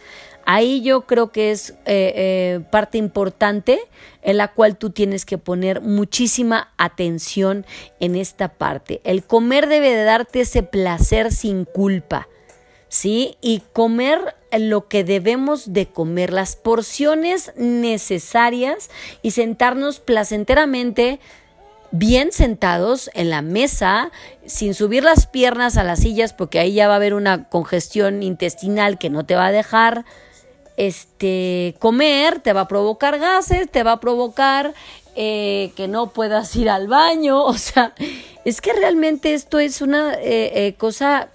Ahí 0.44 0.82
yo 0.82 1.02
creo 1.02 1.32
que 1.32 1.52
es 1.52 1.70
eh, 1.86 2.14
eh, 2.16 2.62
parte 2.72 2.98
importante 2.98 3.80
en 4.24 4.38
la 4.38 4.48
cual 4.48 4.76
tú 4.76 4.90
tienes 4.90 5.24
que 5.24 5.38
poner 5.38 5.82
muchísima 5.82 6.74
atención 6.78 7.64
en 8.00 8.16
esta 8.16 8.54
parte. 8.54 9.02
El 9.04 9.24
comer 9.24 9.68
debe 9.68 9.92
de 9.96 10.04
darte 10.04 10.42
ese 10.42 10.64
placer 10.64 11.32
sin 11.32 11.66
culpa, 11.66 12.28
¿sí? 12.88 13.38
Y 13.40 13.62
comer 13.72 14.34
lo 14.52 14.88
que 14.88 15.04
debemos 15.04 15.74
de 15.74 15.86
comer, 15.86 16.34
las 16.34 16.56
porciones 16.56 17.52
necesarias 17.56 18.90
y 19.22 19.30
sentarnos 19.30 20.00
placenteramente 20.00 21.20
bien 21.98 22.32
sentados 22.32 23.10
en 23.14 23.30
la 23.30 23.42
mesa, 23.42 24.12
sin 24.46 24.74
subir 24.74 25.04
las 25.04 25.28
piernas 25.28 25.78
a 25.78 25.84
las 25.84 26.00
sillas, 26.00 26.34
porque 26.34 26.60
ahí 26.60 26.74
ya 26.74 26.88
va 26.88 26.94
a 26.94 26.98
haber 26.98 27.14
una 27.14 27.46
congestión 27.50 28.24
intestinal 28.24 28.98
que 28.98 29.10
no 29.10 29.26
te 29.26 29.36
va 29.36 29.48
a 29.48 29.52
dejar 29.52 30.06
este, 30.78 31.76
comer, 31.80 32.40
te 32.40 32.54
va 32.54 32.62
a 32.62 32.68
provocar 32.68 33.20
gases, 33.20 33.70
te 33.70 33.84
va 33.84 33.94
a 33.94 34.00
provocar 34.00 34.74
eh, 35.16 35.72
que 35.76 35.88
no 35.88 36.08
puedas 36.08 36.56
ir 36.56 36.70
al 36.70 36.88
baño, 36.88 37.44
o 37.46 37.58
sea, 37.58 37.94
es 38.44 38.62
que 38.62 38.74
realmente 38.74 39.34
esto 39.34 39.60
es 39.60 39.82
una 39.82 40.16
eh, 40.16 40.68
eh, 40.68 40.76
cosa 40.78 41.30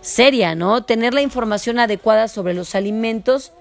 seria, 0.00 0.54
¿no? 0.54 0.84
Tener 0.84 1.12
la 1.12 1.22
información 1.22 1.78
adecuada 1.78 2.28
sobre 2.28 2.54
los 2.54 2.74
alimentos 2.74 3.52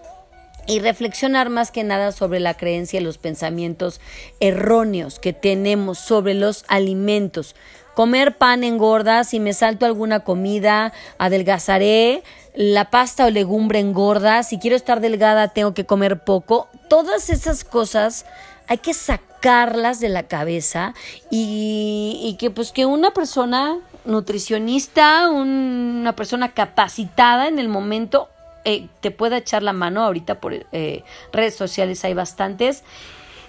y 0.68 0.80
reflexionar 0.80 1.50
más 1.50 1.72
que 1.72 1.84
nada 1.84 2.12
sobre 2.12 2.40
la 2.40 2.56
creencia 2.56 3.00
y 3.00 3.04
los 3.04 3.18
pensamientos 3.18 4.02
erróneos 4.40 5.20
que 5.20 5.34
tenemos 5.34 5.98
sobre 5.98 6.34
los 6.34 6.66
alimentos. 6.68 7.56
Comer 7.96 8.38
pan 8.38 8.64
engorda, 8.64 9.24
si 9.24 9.40
me 9.40 9.54
salto 9.54 9.88
alguna 9.88 10.20
comida, 10.20 10.94
adelgazaré, 11.18 12.22
la 12.54 12.92
pasta 12.92 13.26
o 13.26 13.30
legumbre 13.32 13.80
engorda, 13.80 14.44
si 14.44 14.60
quiero 14.60 14.76
estar 14.76 15.00
delgada 15.00 15.48
tengo 15.48 15.74
que 15.74 15.86
comer 15.86 16.20
poco. 16.24 16.68
Todas 16.90 17.30
esas 17.30 17.64
cosas 17.64 18.26
hay 18.68 18.78
que 18.80 18.94
sacarlas 18.94 20.00
de 20.00 20.10
la 20.10 20.24
cabeza 20.24 20.94
y, 21.32 22.36
que 22.40 22.52
pues 22.52 22.72
que 22.72 22.86
una 22.86 23.12
persona 23.12 23.80
nutricionista, 24.06 25.30
una 25.30 26.16
persona 26.16 26.52
capacitada 26.54 27.48
en 27.48 27.58
el 27.58 27.68
momento 27.68 28.30
eh, 28.66 28.88
te 29.02 29.12
pueda 29.12 29.38
echar 29.38 29.64
la 29.64 29.74
mano. 29.74 30.04
Ahorita 30.04 30.40
por 30.40 30.54
eh, 30.54 31.04
redes 31.32 31.56
sociales 31.56 32.04
hay 32.06 32.14
bastantes. 32.14 32.84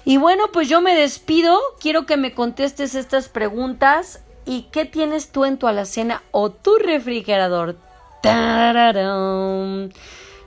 Y 0.05 0.17
bueno, 0.17 0.45
pues 0.53 0.69
yo 0.69 0.81
me 0.81 0.95
despido. 0.95 1.59
Quiero 1.81 2.07
que 2.07 2.17
me 2.17 2.33
contestes 2.33 2.95
estas 2.95 3.29
preguntas. 3.29 4.23
¿Y 4.47 4.63
qué 4.73 4.87
tienes 4.87 5.31
tú 5.31 5.45
en 5.45 5.59
tu 5.59 5.67
alacena 5.67 6.23
o 6.31 6.51
tu 6.51 6.77
refrigerador? 6.79 7.77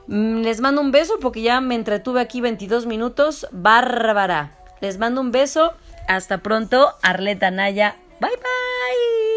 Mm, 0.07 0.41
les 0.41 0.59
mando 0.61 0.81
un 0.81 0.91
beso 0.91 1.19
porque 1.21 1.41
ya 1.41 1.61
me 1.61 1.75
entretuve 1.75 2.21
aquí 2.21 2.41
22 2.41 2.85
minutos. 2.85 3.47
Bárbara. 3.51 4.57
Les 4.81 4.97
mando 4.97 5.21
un 5.21 5.31
beso. 5.31 5.73
Hasta 6.07 6.39
pronto. 6.39 6.93
Arleta 7.03 7.51
Naya. 7.51 7.97
Bye 8.19 8.31
bye. 8.31 9.30